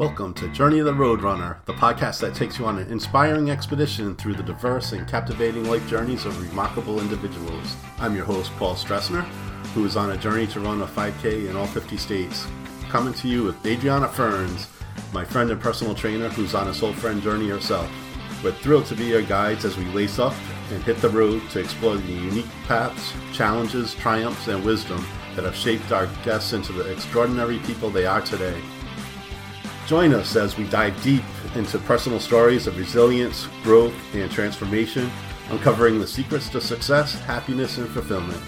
[0.00, 3.50] Welcome to Journey of the Rhode Runner, the podcast that takes you on an inspiring
[3.50, 7.76] expedition through the diverse and captivating life journeys of remarkable individuals.
[7.98, 9.20] I'm your host, Paul Stressner,
[9.74, 12.46] who is on a journey to run a 5K in all 50 states.
[12.88, 14.68] Coming to you with Adriana Ferns,
[15.12, 17.90] my friend and personal trainer who's on a soul friend journey herself.
[18.42, 20.34] We're thrilled to be your guides as we lace up
[20.72, 25.06] and hit the road to explore the unique paths, challenges, triumphs, and wisdom
[25.36, 28.58] that have shaped our guests into the extraordinary people they are today.
[29.90, 31.24] Join us as we dive deep
[31.56, 35.10] into personal stories of resilience, growth, and transformation,
[35.50, 38.40] uncovering the secrets to success, happiness, and fulfillment.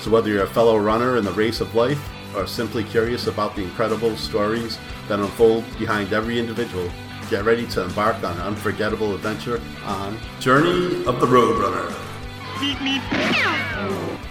[0.00, 2.02] So, whether you're a fellow runner in the race of life
[2.34, 6.90] or simply curious about the incredible stories that unfold behind every individual,
[7.30, 11.94] get ready to embark on an unforgettable adventure on Journey of the Rhode Runner.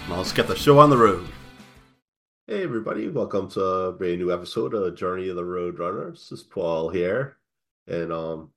[0.06, 1.31] Now, let's get the show on the road.
[2.48, 6.10] Hey everybody, welcome to a brand new episode of Journey of the Rhode Runner.
[6.10, 7.36] This is Paul here.
[7.86, 8.50] And um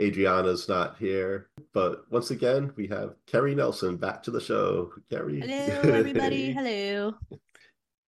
[0.00, 1.48] Adriana's not here.
[1.72, 4.92] But once again, we have Kerri Nelson back to the show.
[5.10, 5.40] Kerri.
[5.42, 6.52] Hello everybody.
[6.52, 7.14] Hello.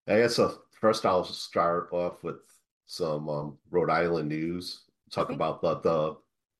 [0.07, 2.37] I guess uh, first I'll start off with
[2.85, 4.81] some um, Rhode Island news.
[5.11, 5.35] Talk Okay.
[5.35, 6.17] about the, the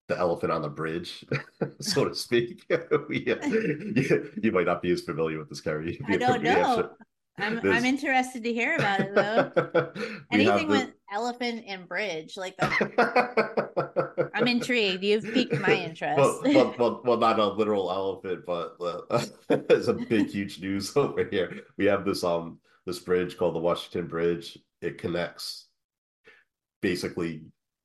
[0.10, 1.24] the elephant on the bridge,
[1.82, 2.66] so to speak.
[3.10, 6.02] we, uh, you, you might not be as familiar with this, Kerri.
[6.08, 6.90] I don't know.
[7.42, 9.92] I'm I'm interested to hear about it though.
[10.32, 14.30] Anything the- with elephant and bridge, like that.
[14.34, 15.04] I'm intrigued.
[15.04, 16.18] You've piqued my interest.
[16.20, 20.96] well, well, well, well, not a literal elephant, but uh, it's a big, huge news
[20.96, 21.62] over here.
[21.78, 24.58] We have this um this bridge called the Washington Bridge.
[24.82, 25.68] It connects
[26.82, 27.44] basically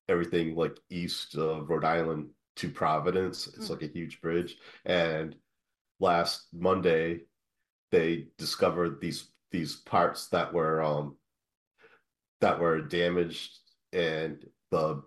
[0.08, 3.46] everything like east of Rhode Island to Providence.
[3.48, 3.72] It's Hmm.
[3.74, 4.56] like a huge bridge.
[4.84, 5.34] And
[5.98, 7.22] last Monday,
[7.90, 11.16] they discovered these these parts that were um
[12.40, 13.52] that were damaged
[13.92, 15.00] and the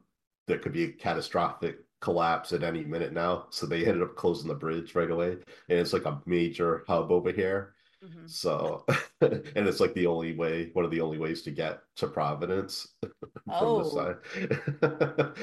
[0.47, 3.47] there could be a catastrophic collapse at any minute now.
[3.49, 5.31] So they ended up closing the bridge right away.
[5.31, 7.73] And it's like a major hub over here.
[8.01, 8.29] Mhm.
[8.29, 8.85] So
[9.21, 12.87] and it's like the only way, one of the only ways to get to Providence
[13.01, 13.83] from Oh.
[13.83, 15.33] this side.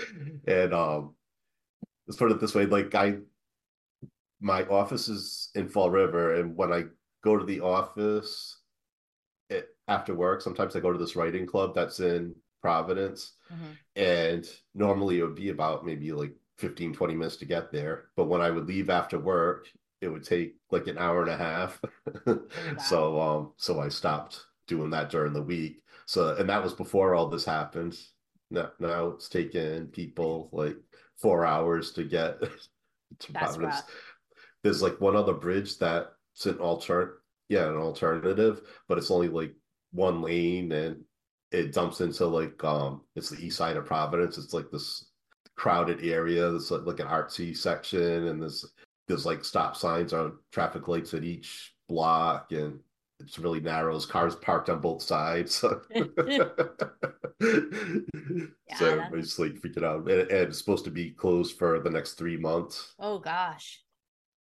[0.47, 1.14] and um
[2.06, 3.19] let's put it this way, like I
[4.41, 6.84] my office is in Fall River, and when I
[7.22, 8.60] go to the office
[9.89, 13.33] after work, sometimes I go to this writing club that's in Providence.
[13.53, 13.77] Mhm.
[13.97, 18.09] And normally it would be about maybe like 15, 20 minutes to get there.
[18.17, 19.69] But when I would leave after work,
[20.00, 21.81] it would take like an hour and a half.
[22.78, 25.83] So um so I stopped doing that during the week.
[26.06, 27.99] So and that was before all this happened.
[28.50, 30.77] Now now it's taken people like
[31.17, 32.41] four hours to get
[33.21, 33.75] to That's Providence.
[33.77, 33.91] rough.
[34.62, 39.55] There's like one other bridge that's an alter yeah, an alternative, but it's only like
[39.94, 41.03] one lane and
[41.53, 44.37] it dumps into like um it's the east side of Providence.
[44.37, 45.06] It's like this
[45.56, 46.50] crowded area.
[46.50, 48.65] There's like, like an artsy section and there's
[49.06, 52.81] there's like stop signs or traffic lights at each block and
[53.21, 53.93] it's really narrow.
[53.93, 55.55] There's cars parked on both sides.
[55.55, 56.49] so Yeah,
[58.81, 60.09] everybody's like freaking out.
[60.09, 62.94] And, and it's supposed to be closed for the next three months.
[62.99, 63.82] Oh gosh.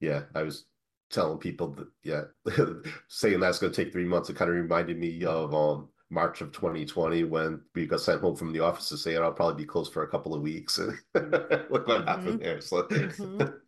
[0.00, 0.66] Yeah, I was
[1.10, 2.22] telling people that yeah,
[3.08, 4.30] saying that's gonna take three months.
[4.30, 8.36] It kind of reminded me of um March of 2020 when we got sent home
[8.36, 10.78] from the office to say I'll probably be closed for a couple of weeks.
[11.14, 12.60] Look what happened there.
[12.60, 13.60] So Mhm.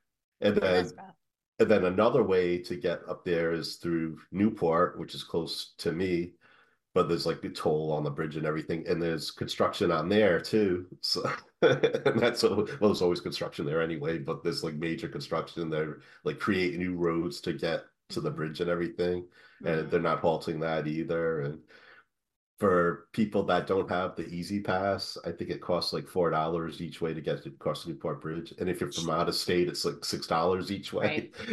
[0.40, 0.92] and then
[1.58, 5.92] and then another way to get up there is through Newport, which is close to
[5.92, 6.32] me,
[6.94, 10.40] but there's like the toll on the bridge and everything, and there's construction on there
[10.40, 10.86] too.
[11.00, 11.30] So
[11.62, 16.38] and that's well, there's always construction there anyway, but there's like major construction there, like
[16.40, 19.26] create new roads to get to the bridge and everything,
[19.64, 19.90] and Mhm.
[19.90, 21.42] they're not halting that either.
[21.42, 21.60] And
[22.58, 27.00] for people that don't have the E-ZPass, I think it costs like four dollars each
[27.00, 29.84] way to get across the Newport Bridge, and if you're from out of state, it's
[29.84, 31.30] like six dollars each way.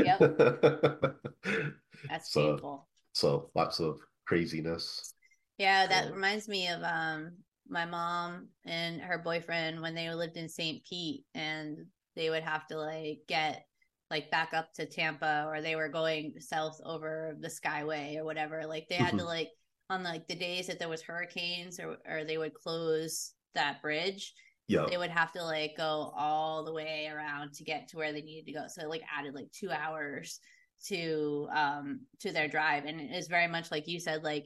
[2.09, 2.87] That's so painful.
[3.13, 5.13] so lots of craziness.
[5.57, 7.31] Yeah, that reminds me of um
[7.69, 10.83] my mom and her boyfriend when they lived in St.
[10.85, 13.65] Pete and they would have to like get
[14.09, 18.65] like back up to Tampa or they were going south over the Skyway or whatever.
[18.65, 19.25] Like they had to Mhm.
[19.25, 19.49] like
[19.89, 24.33] on like the days that there was hurricanes or or they would close that bridge,
[24.67, 28.13] Yeah, they would have to like go all the way around to get to where
[28.13, 28.65] they needed to go.
[28.67, 30.39] So it like added like two hours
[30.85, 32.85] to um to their drive.
[32.85, 34.45] And it is very much like you said, like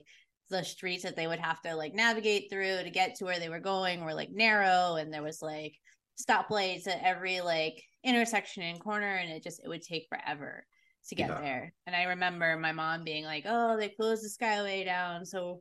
[0.51, 3.49] the streets that they would have to like navigate through to get to where they
[3.49, 5.73] were going were like narrow and there was like
[6.19, 10.65] stoplights at every like intersection and corner and it just it would take forever
[11.07, 11.41] to get Yeah.
[11.41, 11.73] there.
[11.87, 15.59] And I remember my mom being like, "Oh, they closed the skyway down, so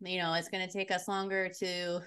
[0.00, 2.00] you know, it's going to take us longer to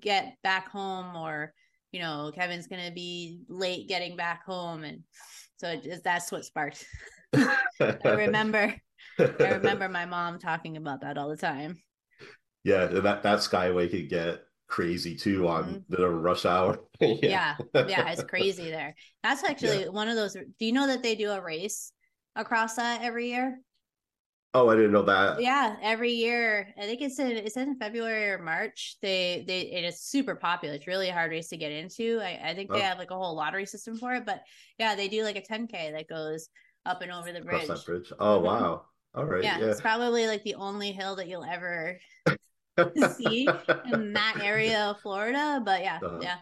[0.00, 1.52] get back home or
[1.92, 5.02] you know kevin's gonna be late getting back home and
[5.58, 6.86] so it, that's what sparked
[7.34, 7.58] i
[8.04, 8.74] remember
[9.18, 11.80] i remember my mom talking about that all the time
[12.64, 15.94] yeah that that skyway could get crazy too on mm-hmm.
[15.94, 17.56] the rush hour yeah.
[17.74, 19.88] yeah yeah it's crazy there that's actually yeah.
[19.88, 21.92] one of those do you know that they do a race
[22.36, 23.58] across that every year
[24.54, 25.40] Oh, I didn't know that.
[25.40, 28.96] Yeah, every year I think it's in it's in February or March.
[29.00, 30.74] They they it is super popular.
[30.74, 32.20] It's really a hard race to get into.
[32.20, 32.82] I, I think they oh.
[32.82, 34.42] have like a whole lottery system for it, but
[34.78, 36.50] yeah, they do like a 10k that goes
[36.84, 37.66] up and over the bridge.
[37.86, 38.12] Bridge.
[38.18, 38.44] Oh mm-hmm.
[38.44, 38.84] wow!
[39.14, 39.44] All right.
[39.44, 41.98] Yeah, yeah, it's probably like the only hill that you'll ever
[43.16, 43.48] see
[43.92, 45.60] in that area of Florida.
[45.64, 46.18] But yeah, uh-huh.
[46.22, 46.36] yeah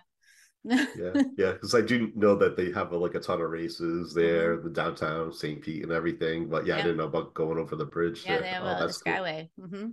[0.65, 0.83] yeah,
[1.37, 4.57] yeah, because I do know that they have a, like a ton of races there,
[4.57, 4.65] mm-hmm.
[4.65, 5.61] the downtown St.
[5.61, 6.49] Pete and everything.
[6.49, 8.25] But yeah, yeah, I didn't know about going over the bridge.
[8.25, 8.43] Yeah, there.
[8.43, 9.49] they have oh, a, the Skyway.
[9.57, 9.67] Cool.
[9.67, 9.89] Mm-hmm.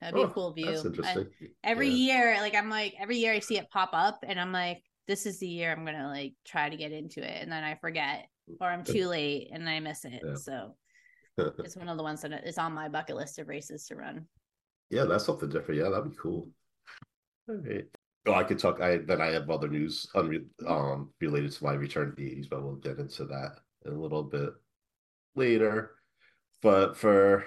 [0.00, 0.66] That'd be oh, a cool view.
[0.66, 1.26] That's interesting.
[1.40, 2.14] I, every yeah.
[2.14, 5.26] year, like I'm like every year I see it pop up, and I'm like, this
[5.26, 8.26] is the year I'm gonna like try to get into it, and then I forget
[8.60, 10.20] or I'm too late and I miss it.
[10.24, 10.34] Yeah.
[10.34, 10.74] So
[11.58, 14.26] it's one of the ones that is on my bucket list of races to run.
[14.90, 15.80] Yeah, that's something different.
[15.80, 16.48] Yeah, that'd be cool.
[17.48, 17.86] All right.
[18.26, 18.80] Oh, I could talk.
[18.80, 22.48] I then I have other news unre- um related to my return to the '80s,
[22.48, 24.50] but we'll get into that in a little bit
[25.34, 25.92] later.
[26.60, 27.44] But for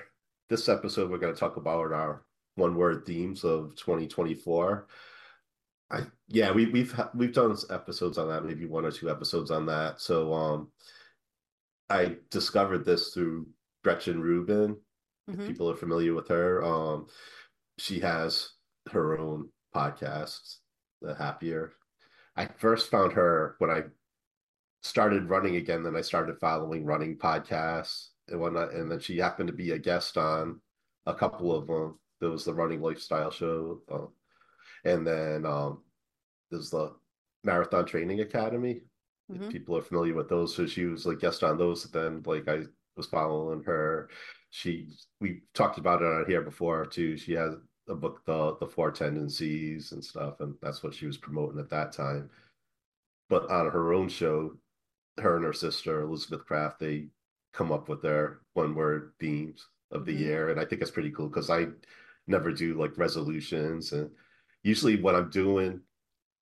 [0.50, 4.88] this episode, we're going to talk about our one word themes of 2024.
[5.92, 9.68] I yeah, we we've we've done episodes on that, maybe one or two episodes on
[9.68, 10.02] that.
[10.02, 10.72] So um,
[11.90, 13.48] I discovered this through
[13.86, 14.78] Gretchen Rubin.
[15.30, 15.48] Mm-hmm.
[15.48, 17.08] people are familiar with her, um,
[17.78, 18.50] she has
[18.92, 20.58] her own podcast
[21.02, 21.74] the happier.
[22.36, 23.84] I first found her when I
[24.82, 25.84] started running again.
[25.84, 28.74] Then I started following running podcasts and whatnot.
[28.74, 30.62] And then she happened to be a guest on
[31.06, 32.00] a couple of them.
[32.20, 34.10] There was the Running Lifestyle Show, um,
[34.84, 35.84] and then um,
[36.50, 36.94] there's the
[37.44, 38.82] Marathon Training Academy.
[39.32, 39.50] Mm-hmm.
[39.50, 41.84] people are familiar with those, so she was like guest on those.
[41.86, 42.64] Then like I
[42.96, 44.10] was following her.
[44.50, 44.90] She
[45.20, 47.18] we talked about it on here before too.
[47.18, 47.56] She has
[47.88, 51.70] a book the the four tendencies and stuff and that's what she was promoting at
[51.70, 52.30] that time
[53.30, 54.52] but on her own show
[55.20, 57.08] her and her sister elizabeth craft they
[57.54, 60.24] come up with their one word themes of the mm-hmm.
[60.24, 61.66] year and i think it's pretty cool because i
[62.28, 64.10] never do like resolutions and
[64.64, 65.80] usually what i'm doing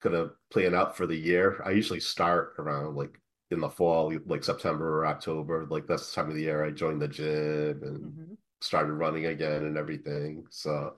[0.02, 3.20] kind of plan out for the year i usually start around like
[3.54, 6.70] in the fall like september or october like that's the time of the year i
[6.70, 8.34] joined the gym and mm-hmm.
[8.60, 10.94] started running again and everything so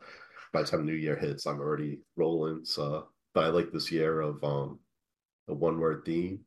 [0.56, 2.64] by the time New Year hits, I'm already rolling.
[2.64, 4.78] So, but I like this year of um
[5.48, 6.40] a one word theme,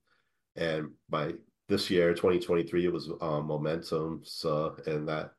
[0.56, 1.34] and my
[1.68, 4.22] this year 2023 it was um, momentum.
[4.24, 5.32] So, and that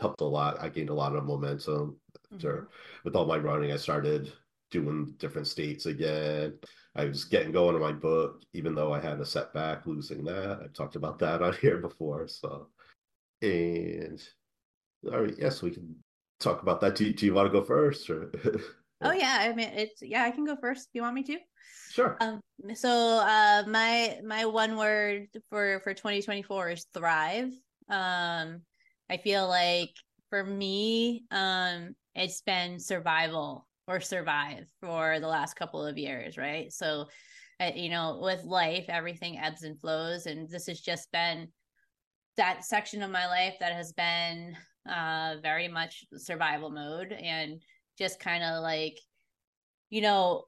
[0.00, 0.60] helped a lot.
[0.60, 2.00] I gained a lot of momentum
[2.34, 2.64] mm-hmm.
[3.04, 3.70] with all my running.
[3.70, 4.32] I started
[4.70, 6.58] doing different states again.
[6.94, 10.60] I was getting going on my book, even though I had a setback losing that.
[10.62, 12.26] I've talked about that on here before.
[12.28, 12.68] So,
[13.42, 14.20] and
[15.06, 15.94] all right, yes, yeah, so we can
[16.40, 16.96] talk about that.
[16.96, 18.10] Do, do you want to go first?
[18.10, 18.32] Or?
[19.02, 20.24] oh yeah, I mean it's yeah.
[20.24, 21.38] I can go first if you want me to.
[21.90, 22.16] Sure.
[22.20, 22.40] Um.
[22.74, 27.52] So uh, my my one word for for 2024 is thrive.
[27.88, 28.62] Um,
[29.08, 29.94] I feel like
[30.30, 36.70] for me, um, it's been survival or survive for the last couple of years, right?
[36.72, 37.06] So,
[37.58, 41.48] uh, you know, with life, everything ebbs and flows, and this has just been
[42.36, 44.54] that section of my life that has been
[44.88, 47.60] uh, very much survival mode and
[47.98, 48.98] just kind of like,
[49.90, 50.44] you know,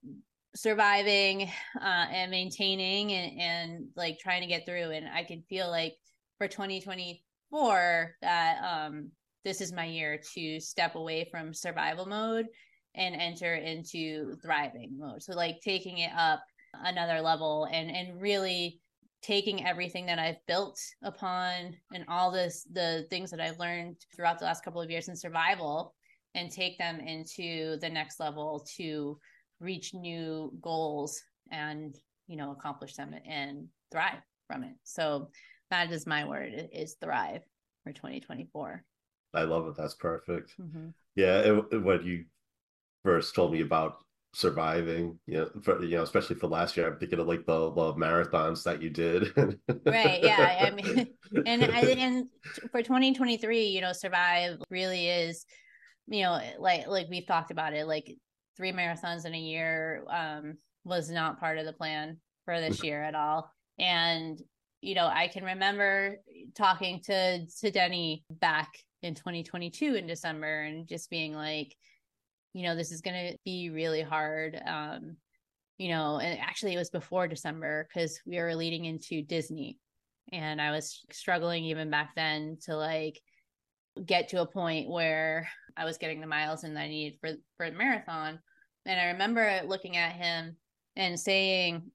[0.55, 1.51] surviving
[1.81, 4.91] uh, and maintaining and, and like trying to get through.
[4.91, 5.95] And I can feel like
[6.39, 9.11] for 2024 that um,
[9.45, 12.47] this is my year to step away from survival mode
[12.95, 15.23] and enter into thriving mode.
[15.23, 16.43] So like taking it up
[16.75, 18.81] another level and and really
[19.23, 24.39] taking everything that I've built upon and all this the things that I've learned throughout
[24.39, 25.95] the last couple of years in survival
[26.35, 29.19] and take them into the next level to
[29.59, 31.21] reach new goals
[31.51, 31.97] and
[32.29, 34.75] you know accomplish them and thrive from it.
[34.85, 35.29] So
[35.71, 37.43] that is my word is thrive
[37.85, 38.85] for 2024.
[39.33, 39.77] I love it.
[39.77, 40.55] That's perfect.
[40.61, 40.89] Mm-hmm.
[41.15, 42.25] Yeah, it, it, when you
[43.05, 43.97] first told me about
[44.33, 47.73] surviving you know for you know especially for last year i'm thinking of like the
[47.73, 49.33] the marathons that you did.
[49.85, 51.09] Right yeah i mean
[51.47, 52.29] and i and
[52.71, 55.45] for 2023 you know survive really is
[56.07, 58.15] you know like like we've talked about it like
[58.57, 60.55] three marathons in a year um
[60.85, 63.51] was not part of the plan for this year at all.
[63.79, 64.41] And
[64.81, 66.17] you know i can remember
[66.55, 68.71] talking to to denny back
[69.03, 71.77] in 2022 in december and just being like
[72.53, 75.17] you know this is going to be really hard um
[75.81, 79.79] you know, and actually it was before December because we were leading into Disney.
[80.31, 83.19] And I was struggling even back then to like
[84.05, 87.71] get to a point where I was getting the miles and I needed for for
[87.71, 88.41] the marathon.
[88.85, 90.55] And I remember looking at him
[90.97, 91.91] and saying,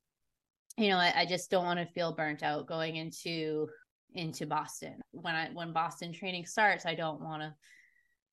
[0.78, 3.68] you know, I, I just don't want to feel burnt out going into
[4.16, 4.96] into Boston.
[5.12, 7.54] When I when Boston training starts, I don't want to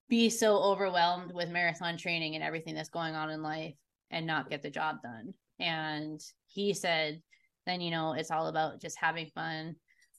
[0.09, 3.75] be so overwhelmed with marathon training and everything that's going on in life
[4.11, 5.33] and not get the job done.
[5.59, 7.23] And he said,
[7.67, 9.77] then you know, it's all about just having fun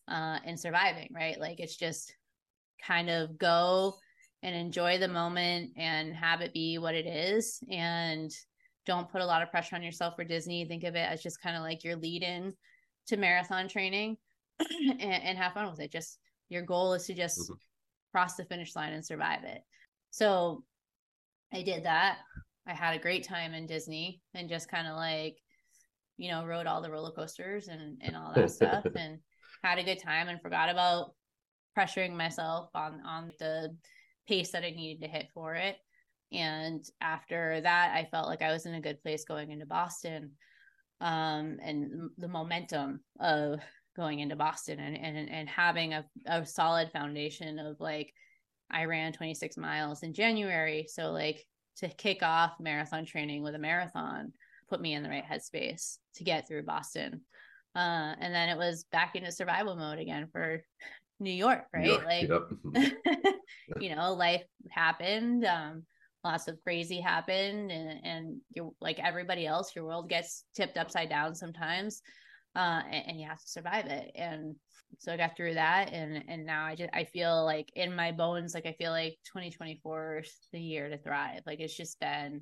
[0.08, 1.40] uh and surviving, right?
[1.40, 2.14] Like it's just
[2.86, 3.96] kind of go
[4.42, 8.30] and enjoy the moment and have it be what it is and
[8.86, 10.66] don't put a lot of pressure on yourself for Disney.
[10.66, 12.54] Think of it as just kind of like your lead in
[13.08, 14.18] to marathon training
[14.60, 15.92] and, and, have fun with it.
[15.92, 17.54] Just your goal is to just mm-hmm.
[18.14, 19.62] Cross the finish line and survive it.
[20.12, 20.64] So
[21.52, 22.20] I did that.
[22.68, 25.38] I had a great time in Disney and just kind of like,
[26.18, 29.18] you know, rode all the roller coasters and, and all that stuff and
[29.64, 31.14] had a good time and forgot about
[31.78, 33.76] pressuring myself on on the
[34.28, 35.76] pace that I needed to hit for it.
[36.32, 40.32] And after that, I felt like I was in a good place going into Boston.
[41.02, 43.60] Um, and the momentum of
[43.96, 48.14] going into Boston and and, and having a, a solid foundation of like
[48.70, 50.88] I ran 26 miles in January.
[50.90, 51.46] So like
[51.78, 54.34] to kick off marathon training with a marathon
[54.70, 57.22] put me in the right headspace to get through Boston.
[57.76, 60.64] Uh, and then it was back into survival mode again for
[61.20, 61.84] New York, right?
[61.84, 62.30] New York, like,
[62.76, 63.36] yep.
[63.80, 65.46] you know, life happened.
[65.46, 65.84] Um,
[66.24, 71.10] lots of crazy happened, and and you're like everybody else, your world gets tipped upside
[71.10, 72.02] down sometimes,
[72.56, 74.12] uh, and, and you have to survive it.
[74.16, 74.56] And
[75.00, 78.12] so I got through that, and and now I just I feel like in my
[78.12, 81.42] bones, like I feel like 2024 is the year to thrive.
[81.46, 82.42] Like it's just been,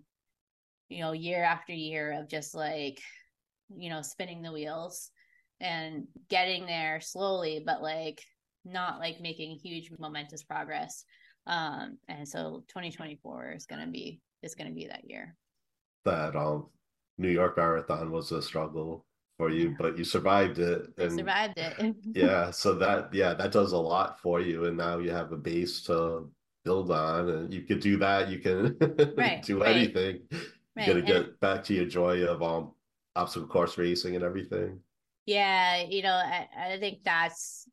[0.90, 3.00] you know, year after year of just like,
[3.76, 5.12] you know, spinning the wheels
[5.62, 8.22] and getting there slowly, but like
[8.66, 11.06] not like making huge momentous progress.
[11.48, 15.36] Um, and so 2024 is to be is to be that year.
[16.04, 16.68] That um,
[17.18, 19.06] New York Marathon was a struggle
[19.38, 20.88] for you, but you survived it.
[20.98, 21.96] And I survived it.
[22.16, 25.38] yeah, so that yeah, that does a lot for you, and now you have a
[25.38, 26.30] base to
[26.64, 28.30] build on, and you can do that.
[28.30, 28.78] You can
[29.18, 29.76] right, do right.
[29.76, 30.22] anything.
[30.76, 30.88] Right.
[30.88, 32.72] You got to get and, back to your joy of um
[33.16, 34.80] obstacle course racing and everything.
[35.26, 37.68] Yeah, you know, I, I think that's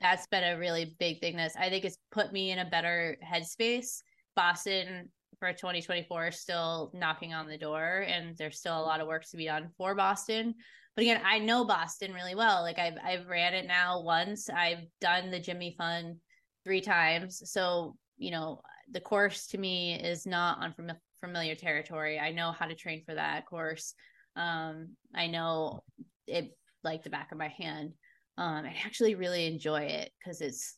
[0.00, 3.16] that's been a really big thing that's i think it's put me in a better
[3.24, 4.02] headspace
[4.36, 9.08] boston for 2024 is still knocking on the door and there's still a lot of
[9.08, 10.54] work to be done for boston
[10.96, 12.62] but again i know boston really well.
[12.62, 14.48] Like i've i've ran it now once.
[14.48, 16.16] I've done the Jimmy Fund
[16.64, 17.42] three times.
[17.50, 18.60] So you know
[18.90, 22.18] the course to me is not unfamiliar territory.
[22.18, 23.94] I know how to train for that course.
[24.36, 25.82] Um i know
[26.26, 27.92] it like the back of my hand.
[28.38, 30.76] Um i actually really enjoy it because it's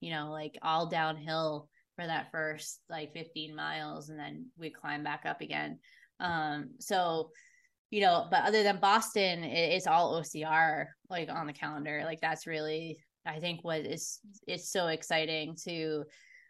[0.00, 5.02] you know like all downhill for that first like 15 miles and then we climb
[5.02, 5.78] back up again.
[6.20, 7.30] Um so
[7.90, 12.20] you know but other than boston it, it's all ocr like on the calendar like
[12.20, 16.04] that's really i think what is it's so exciting to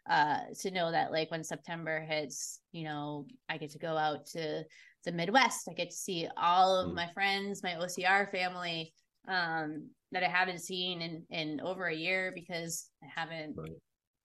[0.09, 4.25] uh to know that like when september hits you know i get to go out
[4.25, 4.63] to
[5.05, 6.95] the midwest i get to see all of mm.
[6.95, 8.93] my friends my ocr family
[9.27, 13.71] um that I haven't seen in in over a year because I haven't right.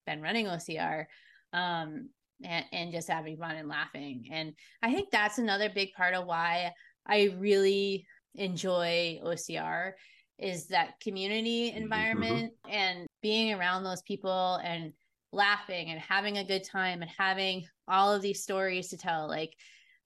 [0.07, 1.07] been running OCR.
[1.52, 2.09] Um,
[2.45, 4.25] and, and just having fun and laughing.
[4.33, 6.73] And I think that's another big part of why
[7.06, 9.92] I really enjoy OCR
[10.38, 11.82] is that community mm-hmm.
[11.82, 12.75] environment mm-hmm.
[12.75, 14.92] and being around those people and
[15.32, 19.28] laughing and having a good time and having all of these stories to tell.
[19.28, 19.54] Like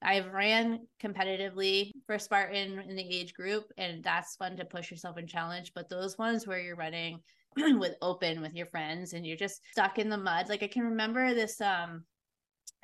[0.03, 5.17] I've ran competitively for Spartan in the age group, and that's fun to push yourself
[5.17, 5.73] and challenge.
[5.75, 7.21] But those ones where you're running
[7.57, 10.49] with open with your friends and you're just stuck in the mud.
[10.49, 12.05] Like I can remember this um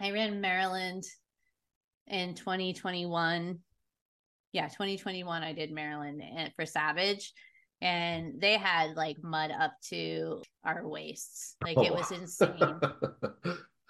[0.01, 1.05] I ran Maryland
[2.07, 3.59] in 2021.
[4.53, 6.23] Yeah, 2021 I did Maryland
[6.57, 7.33] for Savage
[7.83, 11.57] and they had like mud up to our waists.
[11.63, 12.55] Like it was insane.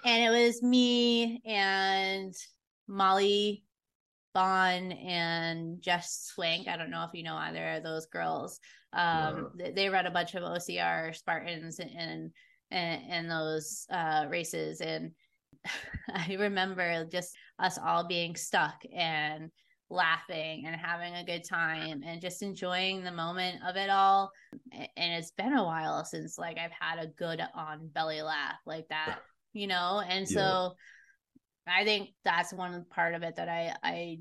[0.04, 2.34] and it was me and
[2.88, 3.64] Molly
[4.32, 6.68] Bond and Jess Swank.
[6.68, 8.60] I don't know if you know either of those girls.
[8.94, 12.30] Um, they, they run a bunch of OCR Spartans and
[12.70, 15.10] and, and those uh, races, and
[16.14, 19.50] I remember just us all being stuck and
[19.92, 24.30] laughing and having a good time and just enjoying the moment of it all.
[24.72, 28.88] And it's been a while since like I've had a good on belly laugh like
[28.88, 29.18] that,
[29.52, 30.02] you know.
[30.06, 30.74] And so.
[31.64, 34.18] I think that's one part of it that I I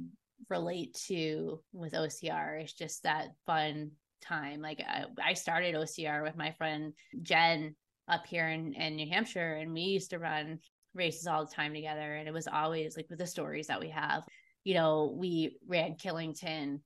[0.48, 2.62] relate to with OCR.
[2.62, 4.62] It's just that fun time.
[4.62, 7.76] Like I, I started OCR with my friend Jen
[8.08, 10.60] up here in, in New Hampshire, and we used to run
[10.94, 12.16] races all the time together.
[12.16, 14.24] And it was always like with the stories that we have.
[14.64, 16.82] You know, we ran Killington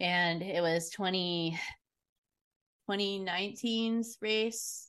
[0.00, 1.58] and it was 20
[2.90, 4.88] 2019's race.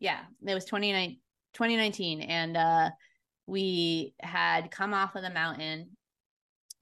[0.00, 1.18] Yeah, it was 29
[1.54, 2.90] 2019 and uh
[3.46, 5.90] we had come off of the mountain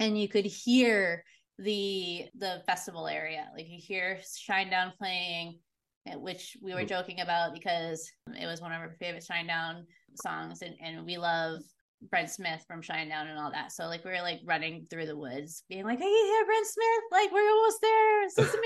[0.01, 1.25] and you could hear
[1.59, 4.19] the the festival area like you hear
[4.49, 5.59] Shinedown playing
[6.07, 6.89] eh, which we were mm.
[6.89, 9.85] joking about because it was one of our favorite Shinedown
[10.15, 11.61] songs and, and we love
[12.11, 13.73] Brent Smith from Shinedown and all that.
[13.73, 17.04] So like we were like running through the woods, being like, "Hey, here, Brent Smith!
[17.11, 18.25] Like we're almost there.
[18.25, 18.56] This is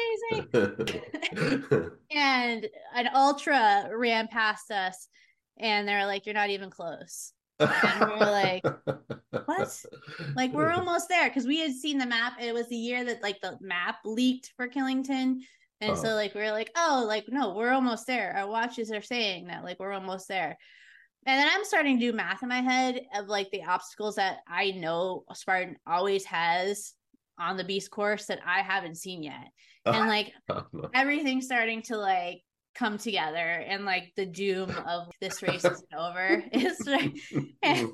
[0.52, 5.08] amazing." and an ultra ran past us,
[5.58, 8.64] and they're like, "You're not even close." and we are like,
[9.46, 9.84] "What?
[10.34, 12.34] Like we're almost there?" Because we had seen the map.
[12.40, 15.40] It was the year that like the map leaked for Killington.
[15.82, 16.02] And uh-huh.
[16.02, 18.34] so like we are like, oh, like no, we're almost there.
[18.36, 20.56] Our watches are saying that like we're almost there.
[21.26, 24.38] And then I'm starting to do math in my head of like the obstacles that
[24.46, 26.94] I know Spartan always has
[27.38, 29.48] on the beast course that I haven't seen yet.
[29.84, 30.32] And like
[30.94, 32.42] everything's starting to like
[32.76, 36.44] come together and like the doom of this race isn't over.
[37.62, 37.90] And,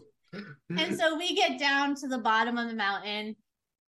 [0.78, 3.36] and so we get down to the bottom of the mountain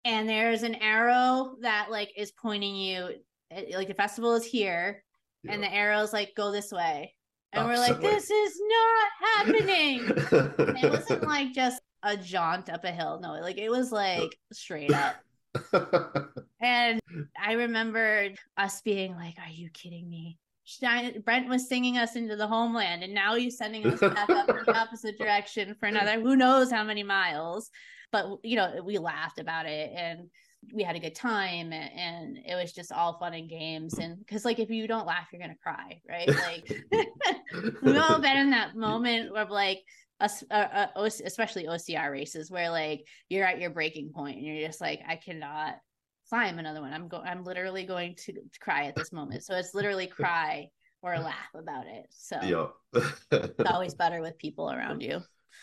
[0.03, 3.09] and there's an arrow that like is pointing you
[3.49, 5.03] eh, like the festival is here
[5.43, 5.53] yeah.
[5.53, 7.15] and the arrows like go this way
[7.53, 10.01] and we're like, this is not happening.
[10.81, 13.19] it wasn't like just a jaunt up a hill.
[13.21, 15.15] No, like it was like straight up.
[16.61, 16.99] and
[17.41, 20.37] I remember us being like, Are you kidding me?
[21.23, 24.55] Brent was singing us into the homeland, and now he's sending us back up in
[24.65, 27.69] the opposite direction for another who knows how many miles.
[28.11, 30.29] But you know, we laughed about it, and
[30.73, 34.45] we had a good time and it was just all fun and games and because
[34.45, 36.27] like if you don't laugh you're gonna cry right?
[36.27, 36.83] Like
[37.81, 39.81] we've all been in that moment of like
[40.21, 44.65] us uh, uh, especially ocr races where like you're at your breaking point and you're
[44.65, 45.75] just like i cannot
[46.29, 46.93] climb another one.
[46.93, 49.43] I'm going i'm literally going to, cry at this moment.
[49.43, 50.69] So it's literally cry
[51.01, 52.07] or laugh about it.
[52.09, 52.71] So yep.
[53.31, 55.21] it's always better with people around you.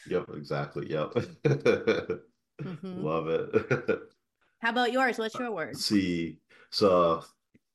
[0.08, 3.04] Yep exactly yep mm-hmm.
[3.04, 4.00] love it
[4.62, 5.18] how about yours?
[5.18, 5.70] What's your word?
[5.74, 6.38] Let's see,
[6.70, 7.24] so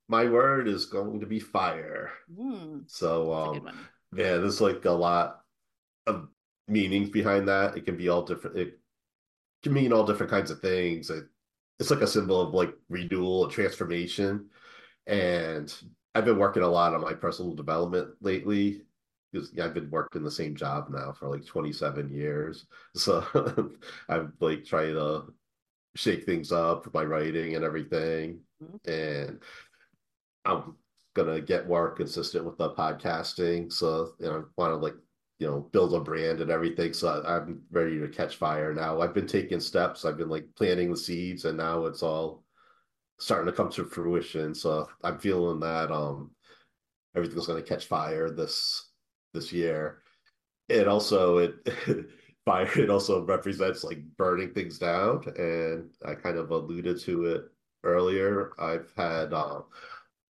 [0.07, 2.11] my word is going to be fire.
[2.33, 3.69] Mm, so, um,
[4.15, 5.41] yeah, there's like a lot
[6.05, 6.29] of
[6.67, 7.75] meanings behind that.
[7.75, 8.57] It can be all different.
[8.57, 8.79] It
[9.63, 11.09] can mean all different kinds of things.
[11.09, 11.25] It,
[11.79, 14.49] it's like a symbol of like renewal and transformation.
[15.05, 15.73] And
[16.15, 18.81] I've been working a lot on my personal development lately
[19.31, 22.65] because I've been working the same job now for like 27 years.
[22.95, 23.25] So
[24.09, 25.33] I'm like trying to
[25.97, 28.39] shake things up with my writing and everything.
[28.63, 28.89] Mm-hmm.
[28.89, 29.39] And
[30.45, 30.75] I'm
[31.15, 33.71] gonna get more consistent with the podcasting.
[33.71, 34.95] So you know, I want to like
[35.39, 36.93] you know build a brand and everything.
[36.93, 39.01] So I'm ready to catch fire now.
[39.01, 40.05] I've been taking steps.
[40.05, 42.43] I've been like planting the seeds, and now it's all
[43.19, 44.53] starting to come to fruition.
[44.53, 46.31] So I'm feeling that um
[47.15, 48.91] everything's gonna catch fire this
[49.33, 50.01] this year.
[50.69, 51.55] It also it
[52.47, 57.51] fire it also represents like burning things down and i kind of alluded to it
[57.83, 58.51] earlier.
[58.59, 59.61] I've had uh,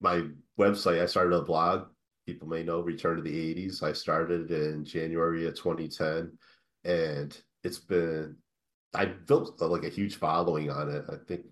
[0.01, 0.25] my
[0.59, 1.89] website i started a blog.
[2.27, 6.33] People may know return to the 80s i started in january of 2010
[6.85, 8.37] and it's been
[8.95, 11.05] i built like a huge following on it.
[11.11, 11.43] I think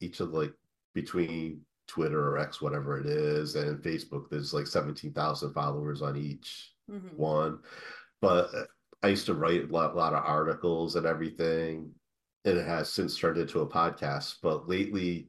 [0.00, 0.52] each of like
[0.94, 6.72] between twitter or x whatever it is and facebook there's like 17000 followers on each
[6.90, 7.16] mm-hmm.
[7.16, 7.58] one.
[8.20, 8.50] But
[9.02, 11.90] I used to write a lot, a lot of articles and everything,
[12.44, 14.36] and it has since turned into a podcast.
[14.42, 15.28] But lately,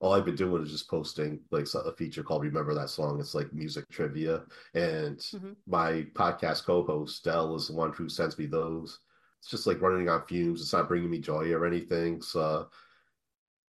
[0.00, 3.34] all I've been doing is just posting like a feature called "Remember That Song." It's
[3.34, 5.52] like music trivia, and mm-hmm.
[5.66, 9.00] my podcast co-host Dell is the one who sends me those.
[9.40, 10.60] It's just like running on fumes.
[10.60, 12.22] It's not bringing me joy or anything.
[12.22, 12.68] So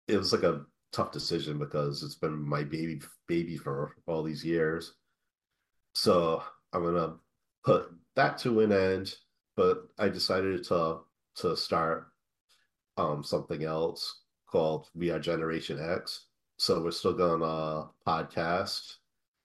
[0.08, 4.44] it was like a tough decision because it's been my baby baby for all these
[4.44, 4.94] years.
[5.94, 7.14] So I'm gonna
[7.64, 9.14] put that to an end
[9.58, 11.00] but I decided to
[11.34, 12.12] to start
[12.96, 16.26] um something else called We Are Generation X.
[16.58, 18.94] So we're still gonna podcast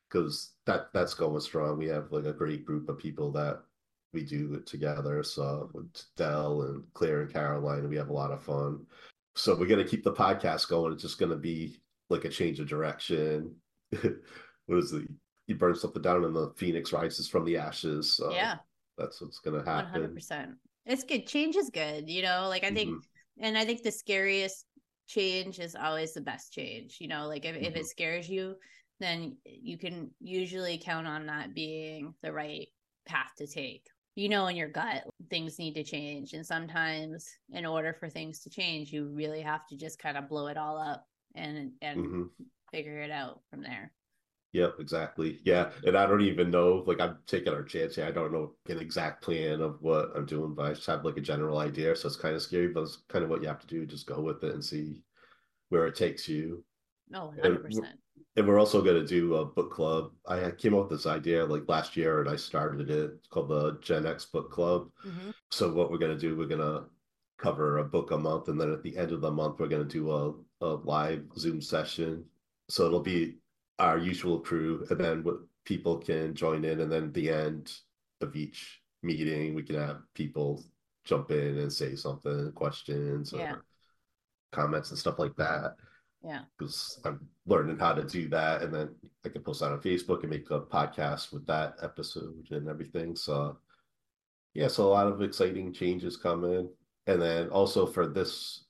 [0.08, 1.80] because that that's going strong.
[1.80, 3.64] We have like a great group of people that
[4.14, 5.24] we do it together.
[5.24, 8.86] So with Dell and Claire and Caroline, we have a lot of fun.
[9.36, 10.94] So we're gonna keep the podcast going.
[10.94, 11.80] It's just gonna be
[12.12, 13.56] like a change of direction.
[13.90, 15.10] what is it?
[15.48, 18.14] You burn something down and the phoenix rises from the ashes.
[18.14, 18.58] So yeah
[18.98, 20.16] that's what's going to happen.
[20.16, 20.54] 100%.
[20.86, 21.28] It's good.
[21.28, 22.10] Change is good.
[22.10, 23.46] You know, like I think mm-hmm.
[23.46, 24.66] and I think the scariest
[25.08, 26.98] change is always the best change.
[27.00, 27.66] You know, like if, mm-hmm.
[27.66, 27.86] if it mm-hmm.
[27.86, 28.56] scares you,
[29.00, 32.68] then you can usually count on that being the right
[33.06, 33.86] path to take.
[34.16, 36.34] You know, in your gut, things need to change.
[36.34, 40.30] And sometimes, in order for things to change, you really have to just kind of
[40.30, 42.24] blow it all up and and mm-hmm.
[42.72, 43.92] figure it out from there.
[44.54, 45.40] Yep, exactly.
[45.44, 46.84] Yeah, and I don't even know.
[46.86, 48.06] Like, I'm taking our chance here.
[48.06, 51.18] I don't know an exact plan of what I'm doing, but I just have like
[51.18, 51.96] a general idea.
[51.96, 53.86] So it's kind of scary, but it's kind of what you have to do.
[53.88, 55.02] Just go with it and see
[55.70, 56.64] where it takes you.
[57.16, 57.88] Oh, 100 percent.
[58.36, 60.12] And we're also going to do a book club.
[60.28, 63.12] I came up with this idea like last year, and I started it.
[63.16, 64.90] It's called the Gen X Book Club.
[65.06, 65.32] Mm-hmm.
[65.52, 66.86] So what we're going to do, we're going to
[67.40, 69.88] cover a book a month, and then at the end of the month, we're going
[69.88, 70.34] to do a,
[70.66, 72.24] a live Zoom session.
[72.70, 73.38] So it'll be
[73.80, 77.72] our usual crew, and then what people can join in, and then at the end
[78.22, 80.64] of each meeting, we can have people
[81.04, 83.54] jump in and say something, questions, yeah.
[83.54, 83.66] or
[84.52, 85.76] comments and stuff like that.
[86.24, 86.44] Yeah.
[86.58, 88.62] Because I'm learning how to do that.
[88.62, 92.48] And then I can post that on Facebook and make a podcast with that episode
[92.52, 93.16] and everything.
[93.16, 93.58] So,
[94.54, 96.70] yeah, so a lot of exciting changes coming.
[97.08, 98.64] And then also for this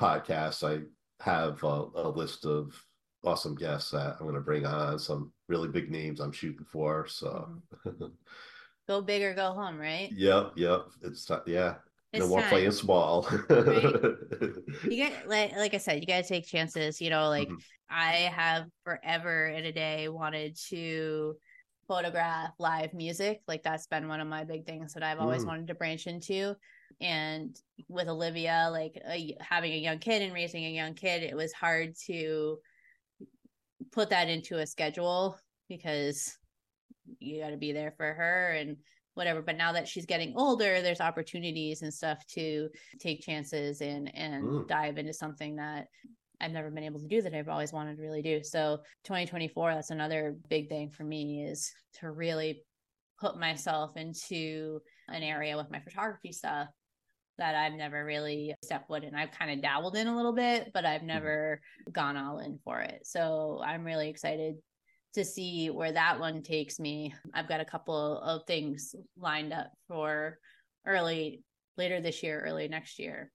[0.00, 0.84] podcast, I
[1.24, 2.80] have a, a list of
[3.24, 7.06] awesome guests that I'm going to bring on, some really big names I'm shooting for.
[7.06, 7.48] So,
[7.86, 8.06] mm-hmm.
[8.88, 10.10] go big or go home, right?
[10.12, 10.52] Yep.
[10.56, 10.86] Yep.
[11.02, 11.74] It's, yeah.
[12.12, 13.26] It's no more playing small.
[13.48, 13.84] right?
[14.84, 17.00] You get like like I said, you gotta take chances.
[17.00, 17.56] You know, like mm-hmm.
[17.88, 21.36] I have forever in a day wanted to
[21.88, 23.40] photograph live music.
[23.48, 25.48] Like that's been one of my big things that I've always mm.
[25.48, 26.54] wanted to branch into.
[27.00, 27.56] And
[27.88, 31.52] with Olivia, like a, having a young kid and raising a young kid, it was
[31.52, 32.58] hard to
[33.90, 36.36] put that into a schedule because
[37.18, 38.76] you got to be there for her and
[39.14, 42.68] whatever but now that she's getting older there's opportunities and stuff to
[42.98, 44.68] take chances and and mm.
[44.68, 45.88] dive into something that
[46.40, 48.42] I've never been able to do that I've always wanted to really do.
[48.42, 52.62] So 2024 that's another big thing for me is to really
[53.20, 56.68] put myself into an area with my photography stuff
[57.38, 59.14] that I've never really stepped foot in.
[59.14, 61.08] I've kind of dabbled in a little bit, but I've mm-hmm.
[61.08, 63.06] never gone all in for it.
[63.06, 64.56] So I'm really excited
[65.14, 67.14] to see where that one takes me.
[67.34, 70.38] I've got a couple of things lined up for
[70.86, 71.42] early
[71.76, 73.30] later this year, early next year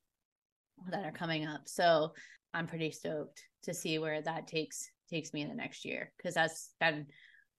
[0.89, 1.62] that are coming up.
[1.65, 2.13] So
[2.53, 6.33] I'm pretty stoked to see where that takes takes me in the next year because
[6.33, 7.05] that's been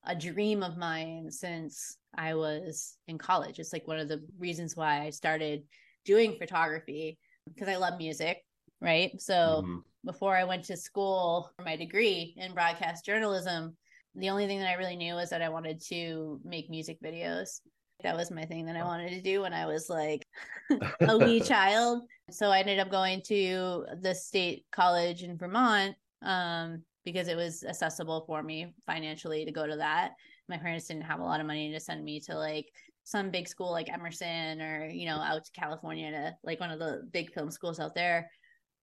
[0.04, 3.58] a dream of mine since I was in college.
[3.58, 5.62] It's like one of the reasons why I started
[6.08, 8.38] doing photography because I love music,
[8.80, 9.12] right?
[9.20, 9.76] So mm-hmm.
[10.06, 13.76] before I went to school for my degree in broadcast journalism,
[14.14, 17.60] the only thing that I really knew was that I wanted to make music videos.
[18.02, 20.26] That was my thing that I wanted to do when I was like
[21.02, 22.04] a wee child.
[22.30, 27.64] So I ended up going to the state college in Vermont um, because it was
[27.64, 30.12] accessible for me financially to go to that.
[30.48, 32.72] My parents didn't have a lot of money to send me to like
[33.08, 36.78] some big school like Emerson or, you know, out to California to like one of
[36.78, 38.30] the big film schools out there.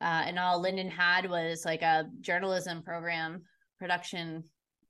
[0.02, 3.44] Uh, and all Lyndon had was like a journalism program,
[3.78, 4.44] production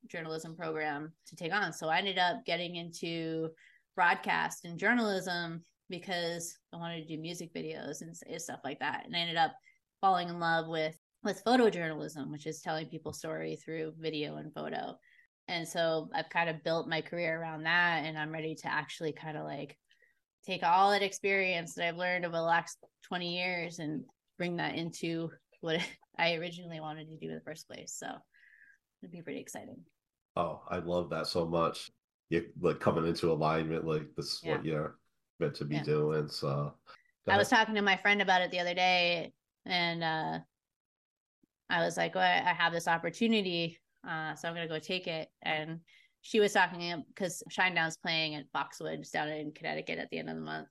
[0.08, 1.74] journalism program to take on.
[1.74, 3.50] So I ended up getting into
[3.94, 9.04] broadcast and journalism because I wanted to do music videos and stuff like that.
[9.06, 9.54] And I ended up
[10.00, 14.96] falling in love with with photojournalism, which is telling people story through video and photo.
[15.48, 19.14] And so I've kind of built my career around that and I'm ready to actually
[19.14, 19.78] kind of like
[20.46, 22.78] take all that experience that I've learned over the last
[23.08, 24.04] 20 years and
[24.38, 25.30] bring that into
[25.62, 25.80] what
[26.18, 27.96] I originally wanted to do in the first place.
[27.98, 28.08] So
[29.02, 29.78] it'd be pretty exciting.
[30.36, 31.92] Oh, I love that so much.
[32.30, 34.56] You like coming into alignment, like this is yeah.
[34.56, 34.98] what you're
[35.40, 35.84] meant to be yeah.
[35.84, 36.28] doing.
[36.28, 36.74] So
[37.28, 39.32] I was talking to my friend about it the other day,
[39.66, 40.40] and uh,
[41.70, 45.30] I was like, well, I have this opportunity, uh, so I'm gonna go take it.
[45.42, 45.80] And
[46.22, 50.36] she was talking because Shinedown's playing at Foxwoods down in Connecticut at the end of
[50.36, 50.68] the month.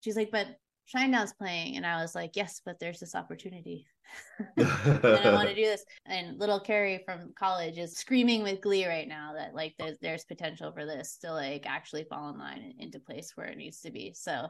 [0.00, 0.46] She's like, but
[0.92, 1.76] Shinedown's playing.
[1.76, 3.86] And I was like, yes, but there's this opportunity.
[4.56, 5.84] and I want to do this.
[6.06, 10.24] And little Kerri from college is screaming with glee right now that like there's there's
[10.24, 13.80] potential for this to like actually fall in line and into place where it needs
[13.80, 14.12] to be.
[14.14, 14.48] So